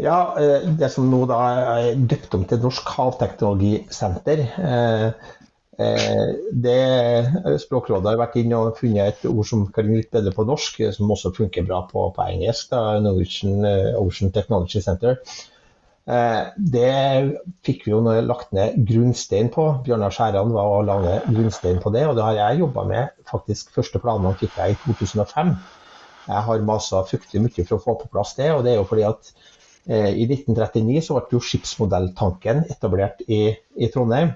[0.01, 0.33] Ja,
[0.79, 1.37] Det som nå da
[1.75, 4.45] er døpt om til Norsk havteknologisenter.
[6.63, 6.77] Det
[7.61, 11.11] Språkrådet har vært inn og funnet et ord som kan litt bedre på norsk, som
[11.11, 12.71] også funker bra på, på engelsk.
[12.71, 13.67] da, Norwegian
[13.99, 15.19] Ocean Technology Center.
[16.09, 16.93] Eh, det
[17.65, 19.67] fikk vi jo lagt ned grunnstein på.
[19.85, 23.15] Bjørnar Skjæran var å lage grunnstein på det, og det har jeg jobba med.
[23.29, 25.55] faktisk Første planene fikk jeg i 2005.
[26.27, 28.51] Jeg har masa fryktelig mye for å få på plass det.
[28.53, 29.33] og det er jo fordi at
[29.87, 33.43] eh, I 1939 så ble jo skipsmodelltanken etablert i,
[33.77, 34.33] i Trondheim.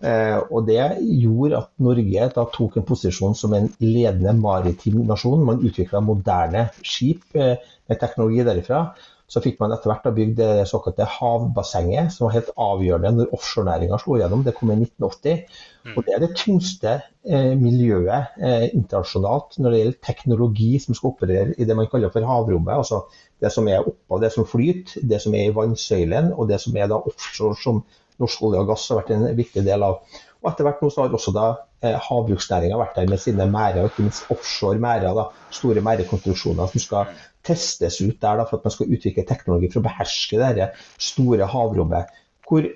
[0.00, 0.80] Eh, og Det
[1.20, 5.44] gjorde at Norge da tok en posisjon som en ledende maritim nasjon.
[5.44, 7.58] Man utvikla moderne skip eh,
[7.90, 8.84] med teknologi derifra.
[9.30, 14.00] Så fikk man etter hvert bygd det såkalte havbassenget, som var helt avgjørende når offshorenæringa
[14.02, 14.42] slo gjennom.
[14.46, 15.44] Det kom i 1980.
[15.86, 15.92] Mm.
[15.94, 21.12] Og det er det tyngste eh, miljøet eh, internasjonalt når det gjelder teknologi som skal
[21.12, 22.74] operere i det man kaller for havrommet.
[22.74, 23.04] Altså
[23.40, 26.74] det som er oppå, det som flyter, det som er i vannsøylen, og det som
[26.76, 27.84] er da offshore, som
[28.20, 30.02] norsk olje og gass har vært en viktig del av.
[30.42, 31.52] Og etter hvert nå så har også da
[31.82, 35.30] eh, havbruksnæringa vært der med sine merder, ikke minst offshore merder.
[35.54, 37.14] Store merdekonstruksjoner som skal
[37.46, 40.70] testes ut der da, for at man skal utvikle teknologi for å beherske det
[41.00, 42.12] store havrommet.
[42.48, 42.66] hvor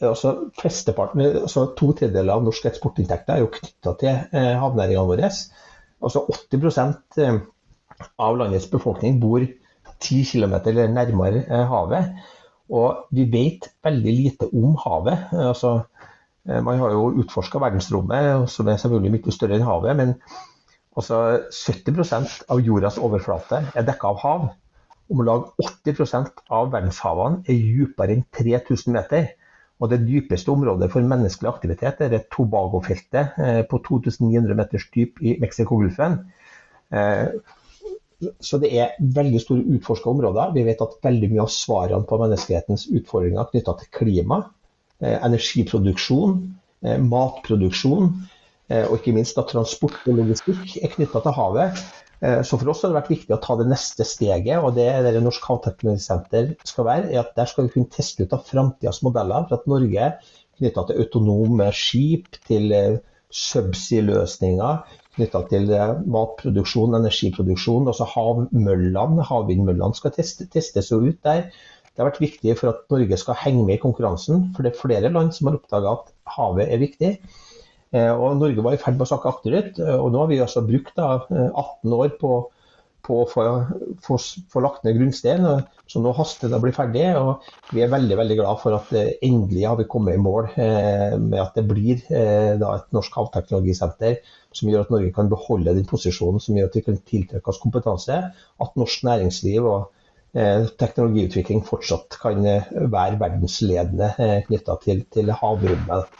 [0.00, 5.30] altså, flesteparten, altså To tredjedeler av norske eksportinntekter er jo knytta til eh, havnæringene våre.
[6.04, 7.38] Altså 80 eh,
[8.18, 9.44] av landets befolkning bor
[10.00, 12.16] 10 km eller nærmere eh, havet.
[12.76, 15.28] Og vi vet veldig lite om havet.
[15.32, 15.95] Altså, eh,
[16.46, 19.96] man har jo utforska verdensrommet, som er selvfølgelig mye større enn havet.
[19.98, 20.12] men
[20.96, 21.16] Altså
[21.52, 24.46] 70% av jordas overflate er dekka av hav.
[25.12, 29.28] Om lag 80% av verdenshavene er dypere enn 3000 meter.
[29.76, 35.36] Og det dypeste området for menneskelig aktivitet er Tobago-feltet eh, på 2900 meters dyp i
[35.42, 36.16] Mexicogolfen.
[36.88, 37.28] Eh,
[38.40, 40.54] så det er veldig store utforska områder.
[40.56, 44.55] Vi vet at veldig mye av svarene på menneskehetens utfordringer knytta til klima, eh,
[45.00, 46.38] energiproduksjon,
[47.04, 48.12] matproduksjon,
[48.66, 51.82] Eh, og ikke minst da transport og logistikk er knytta til havet.
[52.18, 54.88] Eh, så for oss har det vært viktig å ta det neste steget, og det
[55.06, 59.02] det Norsk havteknologisenter skal være, er at der skal vi kunne teste ut av framtidas
[59.06, 60.10] modeller for at Norge
[60.58, 62.98] knytta til autonome skip, til eh,
[63.36, 65.70] subsea-løsninger, knytta til
[66.10, 67.86] matproduksjon, energiproduksjon.
[67.90, 71.46] Altså havmøllene, havvindmøllene skal teste, testes ut der.
[71.96, 74.80] Det har vært viktig for at Norge skal henge med i konkurransen, for det er
[74.82, 77.12] flere land som har oppdaga at havet er viktig.
[77.94, 79.80] Eh, og Norge var i ferd med å sakke akterut.
[79.80, 82.32] Eh, og nå har vi altså brukt da, 18 eh, år på,
[83.06, 83.46] på å få,
[84.04, 84.18] få,
[84.52, 85.46] få, lagt ned grunnstein.
[85.88, 87.06] Så nå haster det å bli ferdig.
[87.16, 88.92] Og vi er veldig veldig glad for at
[89.24, 94.18] endelig har vi kommet i mål med at det blir da, et norsk havteknologisenter
[94.56, 97.62] som gjør at Norge kan beholde den posisjonen som gjør at vi kan tiltrekke oss
[97.62, 98.18] kompetanse.
[98.34, 99.92] At norsk næringsliv og
[100.80, 104.10] teknologiutvikling fortsatt kan være verdensledende
[104.48, 106.10] knytta til, til havrommet.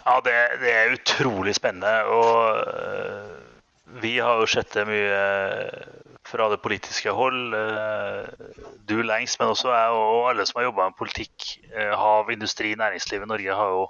[0.00, 1.92] Ja, det, det, er utrolig spennende.
[2.10, 5.20] Og vi har jo sett det mye
[6.26, 7.54] fra det politiske hold.
[8.88, 13.22] Du lengst, men også jeg og alle som har jobba med politikk, hav, industri, næringsliv
[13.22, 13.86] i Norge, har jo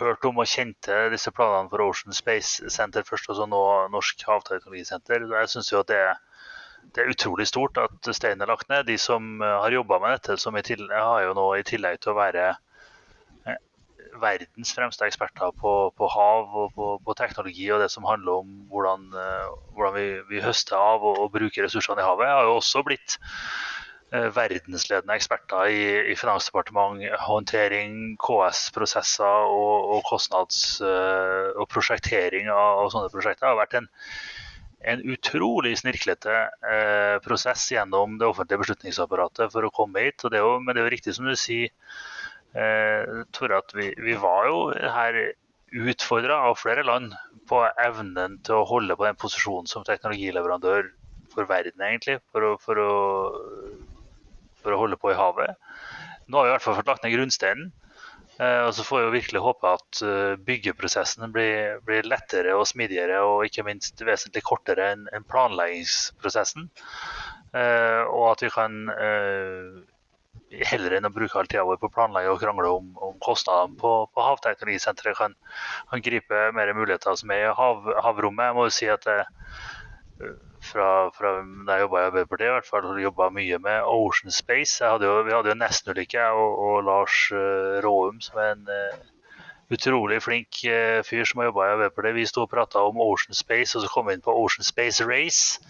[0.00, 3.62] hørt om og kjente disse planene for Ocean Space Center først, og så nå
[3.92, 5.28] Norsk havteknologisenter.
[5.32, 6.02] Jeg syns jo at det,
[6.94, 8.86] det, er utrolig stort at steinen er lagt ned.
[8.88, 12.18] De som har jobba med dette, som tillegg, har jo nå i tillegg til å
[12.20, 12.54] være
[14.20, 18.52] verdens fremste eksperter på, på hav og på, på, teknologi og det som handler om
[18.72, 22.58] hvordan, uh, hvordan vi, vi, høster av og, og, bruker ressursene i havet, har jo
[22.60, 23.18] også blitt
[24.36, 33.10] verdensledende eksperter i, i finansdepartement, håndtering, KS-prosesser og, og, kostnads- og prosjektering av, av, sånne
[33.10, 33.42] prosjekter.
[33.42, 33.88] Det har vært en,
[34.86, 36.34] en utrolig snirklete
[37.24, 40.22] prosess gjennom det offentlige beslutningsapparatet for å komme hit.
[40.30, 41.72] Det jo, men det er jo riktig som du sier
[42.54, 44.60] eh, Tore, at vi, vi, var jo
[44.94, 45.18] her
[45.76, 47.16] utfordra av flere land
[47.50, 50.92] på evnen til å holde på den posisjonen som teknologileverandør
[51.34, 52.20] for verden, egentlig.
[52.32, 52.92] For å, for å,
[54.62, 55.58] for å holde på i havet.
[56.26, 57.74] Nå har vi i hvert fall fått lagt ned grunnsteinen.
[58.36, 63.22] Eh, og så får vi virkelig håpe at uh, byggeprosessen blir, blir, lettere og smidigere
[63.24, 66.68] og ikke minst vesentlig kortere enn en planleggingsprosessen.
[67.56, 68.74] Eh, og at vi kan
[70.66, 73.78] heller enn å bruke all tida vår på å planlegge og krangle om, om kostnadene
[73.80, 75.34] på, på Havteknologisenteret, kan,
[75.90, 78.50] kan, gripe mer muligheter som er i hav, havrommet.
[78.50, 79.24] Jeg må jo si at det,
[80.66, 81.32] fra, fra
[81.66, 84.84] da jeg jobba i Arbeiderpartiet, i hvert fall jobba mye med Ocean Space.
[84.84, 88.70] Hadde jo, vi hadde jo nesten-ulykke, jeg og, og, Lars uh, Råum, som er en
[88.70, 89.42] uh,
[89.74, 92.18] utrolig flink uh, fyr som har jobba i Arbeiderpartiet.
[92.18, 95.06] Vi sto og prata om Ocean Space, og så kom vi inn på Ocean Space
[95.06, 95.60] Race,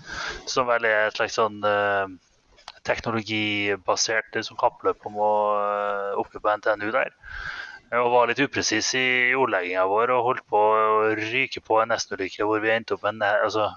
[0.50, 1.60] som vel er et slags sånn
[2.86, 5.30] teknologibasert som kappløp om å
[6.22, 7.14] oppe på NTNU der
[7.94, 12.46] og var litt upresis i ordlegginga vår og holdt på å ryke på en nestenulykke
[12.48, 13.68] hvor vi endte opp med altså,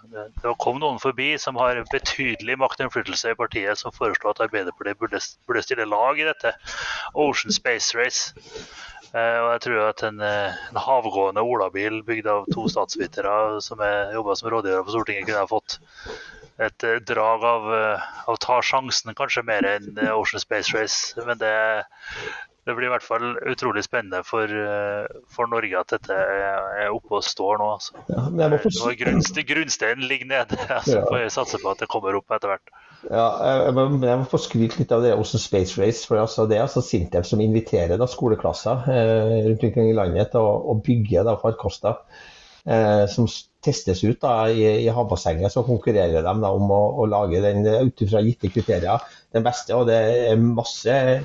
[0.42, 4.42] Det kom noen forbi som har betydelig makt og innflytelse i partiet, som foreslo at
[4.48, 6.56] Arbeiderpartiet burde, burde, stille lag i dette
[7.14, 8.34] Ocean Space Race.
[9.14, 13.82] Uh, og jeg tror at en, eh, en havgående olabil bygd av to statsvitere som
[14.14, 15.80] jobba som rådgivere på Stortinget, kunne ha fått
[16.62, 17.72] et eh, drag av,
[18.30, 21.18] av ta sjansen, kanskje mer enn Ocean Space Race.
[21.26, 21.56] Men det,
[22.70, 27.18] det blir i hvert fall utrolig spennende for, eh, for Norge at dette er oppe
[27.18, 27.70] og står nå.
[27.80, 27.98] Altså.
[28.12, 28.92] Ja, få...
[29.00, 30.60] grunnst, grunnsteinen ligger nede.
[30.80, 31.08] Altså, ja.
[31.08, 32.72] Får jeg satse på at det kommer opp etter hvert.
[33.10, 33.26] Ja,
[33.66, 36.06] jeg må, jeg må få skryte litt av det Ocean Space Race.
[36.08, 40.34] for altså, Det er altså Sintef som inviterer da, skoleklasser eh, rundt omkring i landet
[40.36, 41.98] til å, å bygge da, farkoster
[42.70, 43.28] eh, som
[43.66, 45.52] testes ut da, i, i havbassenget.
[45.56, 49.74] Så konkurrerer de da, om å, å lage den ut fra gitte kriterier den beste.
[49.80, 51.24] og Det er masse Eh,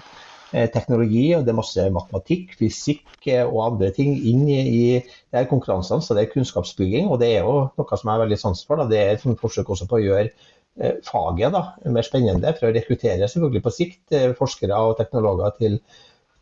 [0.74, 4.58] teknologi, og det er masse matematikk, fysikk eh, og andre ting inn i,
[5.00, 6.04] i konkurransene.
[6.04, 8.80] Så det er kunnskapsbygging, og det er jo noe som jeg har veldig sans for.
[8.80, 8.88] Da.
[8.90, 12.74] Det er et forsøk også på å gjøre eh, faget da, mer spennende for å
[12.76, 15.80] rekruttere selvfølgelig på sikt forskere og teknologer til,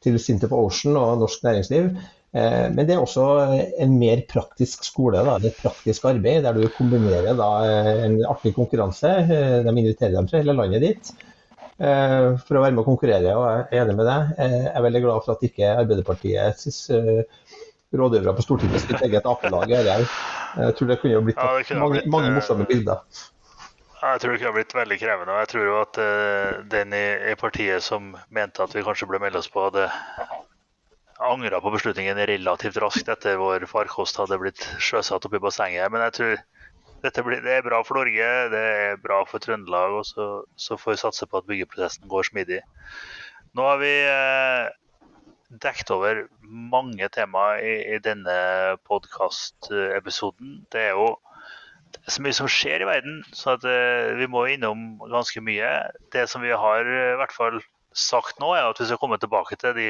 [0.05, 1.95] til Sintef Ocean og norsk næringsliv.
[2.33, 3.27] Men det er også
[3.85, 5.21] en mer praktisk skole.
[5.21, 5.35] Da.
[5.37, 7.49] Det er et praktisk arbeid der du kombinerer da,
[8.07, 9.11] en artig konkurranse.
[9.29, 11.11] De inviterer dem fra hele landet dit.
[11.83, 14.33] Eh, for å være med og konkurrere, og jeg er enig med deg.
[14.39, 17.49] Jeg er veldig glad for at ikke Arbeiderpartiets eh,
[17.99, 20.05] rådgivere på Stortinget sitt eget Ap-lag er her.
[20.63, 23.03] Jeg tror det kunne jo blitt ja, kunne mange, blitt, mange, eh, morsomme bilder.
[24.03, 25.35] Jeg tror det kunne blitt veldig krevende.
[25.35, 26.01] og Jeg tror jo at
[26.71, 29.89] den i, partiet som mente at vi kanskje burde melde oss på, hadde
[31.23, 35.91] angra på beslutningen relativt raskt etter vår farkost hadde blitt sjøsatt oppi bassenget.
[35.91, 36.43] Men jeg tror
[37.03, 39.99] dette blir, det er bra for Norge, det er bra for Trøndelag.
[40.01, 42.63] og Så, så får vi satse på at byggeprosessen går smidig.
[43.59, 44.71] Nå har vi eh,
[45.63, 48.39] dekket over mange temaer i, i denne
[48.89, 50.63] podkastepisoden.
[50.73, 51.13] Det er jo
[51.93, 55.43] det er så mye som skjer i verden, så at, eh, vi må innom ganske
[55.45, 55.69] mye.
[56.15, 57.61] Det som vi har eh, i hvert fall
[57.99, 59.89] sagt nå, er at hvis vi kommer tilbake til de,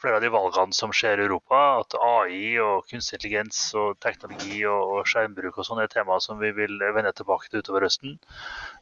[0.00, 1.60] flere av de valgene som skjer i Europa.
[1.84, 6.38] At AI og kunstig intelligens og teknologi og, og skjermbruk og sånne er temaer som
[6.40, 8.18] vi vil vende tilbake til utover høsten.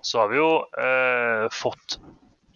[0.02, 1.98] Så har vi jo eh, fått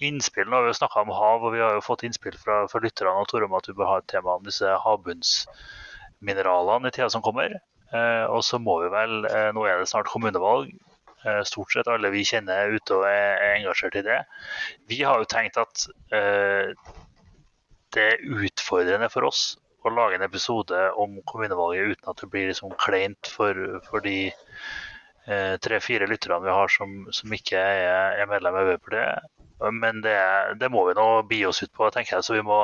[0.00, 0.48] innspill.
[0.48, 2.80] Nå har vi jo snakka om hav, og vi har jo fått innspill fra, fra
[2.82, 7.10] lytterne og Tore om at vi bør ha et tema om disse havbunnsmineralene i tida
[7.12, 7.48] som kommer.
[7.90, 10.70] Eh, og så må vi vel, eh, nå er det snart kommunevalg,
[11.44, 14.20] stort sett alle vi kjenner er ute og er, engasjert i det.
[14.88, 16.72] Vi har jo tenkt at uh,
[17.94, 19.42] det er utfordrende for oss
[19.84, 23.56] å lage en episode om kommunevalget uten at det blir liksom kleint for,
[23.88, 29.30] for de uh, tre-fire lytterne vi har som, som ikke er, er medlem av Arbeiderpartiet.
[29.60, 30.16] Men det,
[30.60, 32.26] det, må vi nå bi oss ut på, tenker jeg.
[32.26, 32.62] Så vi må,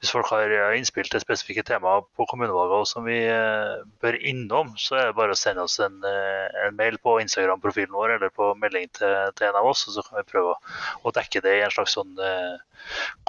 [0.00, 4.98] hvis folk har innspill til spesifikke temaer på kommunevalget som vi eh, bør innom, så
[4.98, 8.52] er det bare å sende oss en, eh, en mail på Instagram-profilen vår eller på
[8.60, 11.58] melding til, til, en av oss, og så kan vi prøve å, å dekke det
[11.58, 12.56] i en slags sånn eh,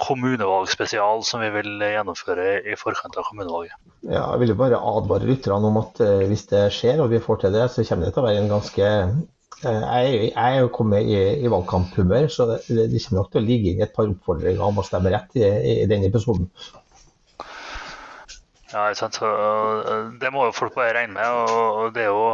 [0.00, 3.76] kommunevalgspesial som vi vil gjennomføre i forkant av kommunevalget.
[4.08, 7.44] Ja, jeg vil jo bare advare lytterne om at hvis det skjer og vi får
[7.44, 8.90] til det, så kommer det til å være en ganske
[9.62, 13.70] jeg er jo kommet i, i valgkamphumør, så det, det, kommer nok til å ligge
[13.70, 15.44] inn et par oppfordringer om å stemme rett i,
[15.84, 16.50] i denne episoden.
[18.74, 19.20] Ja, sant.
[19.20, 19.30] Så,
[20.20, 21.30] det må jo folk bare regne med.
[21.30, 22.28] og det er jo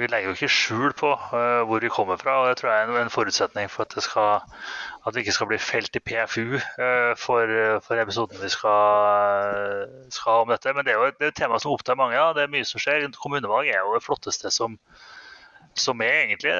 [0.00, 2.40] vi legger jo ikke skjul på uh, hvor vi kommer fra.
[2.40, 4.40] og Det tror jeg er en forutsetning for at det, skal,
[5.06, 7.52] at vi ikke skal bli felt i PFU uh, for,
[7.86, 10.74] for, episoden vi skal, skal, om dette.
[10.74, 12.16] Men det er jo et, et tema som opptar mange.
[12.16, 12.32] Ja.
[12.32, 13.06] Det er mye som skjer.
[13.22, 14.78] Kommunevalg er jo det flotteste som,
[15.78, 16.52] som er egentlig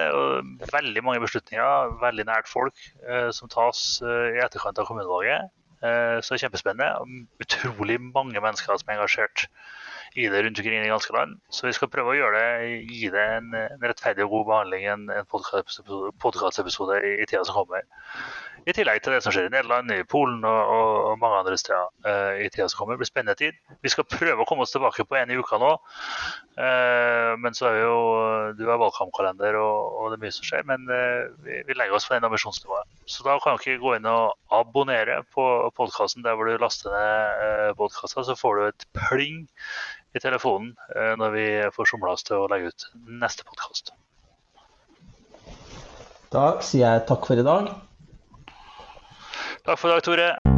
[0.73, 5.53] veldig mange beslutninger veldig nært folk eh, som tas eh, i etterkant av kommunevalget.
[5.83, 7.23] så det er kjempespennende.
[7.43, 9.49] Utrolig mange mennesker som er engasjert
[10.15, 11.41] i det rundt omkring i det ganske land.
[11.51, 14.87] Så vi skal prøve å gjøre det, gi det en, en rettferdig og god behandling,
[14.93, 15.29] en, en
[16.23, 17.87] podkastepisode i, i tida som kommer.
[18.63, 21.57] I tillegg til det som skjer i Nederland, i Polen og, og, og mange andre
[21.59, 22.95] steder uh, i tida som kommer.
[22.95, 23.59] Det blir spennende tid.
[23.83, 25.73] Vi skal prøve å komme oss tilbake på en i uka nå.
[26.55, 27.97] Uh, men så er jo
[28.59, 30.63] du har valgkampkalender og, og, det er mye som skjer.
[30.71, 32.87] Men uh, vi, vi, legger oss på den ambisjonsnivået.
[33.11, 36.95] Så da kan du ikke gå inn og abonnere på podkasten der hvor du laster
[36.95, 38.29] ned podkaster.
[38.31, 39.47] Så får du et pling
[40.13, 40.75] i telefonen
[41.17, 43.95] når vi får somla oss til å legge ut neste podkast.
[46.33, 47.73] Da sier jeg takk for i dag.
[49.65, 50.52] Takk for i dag.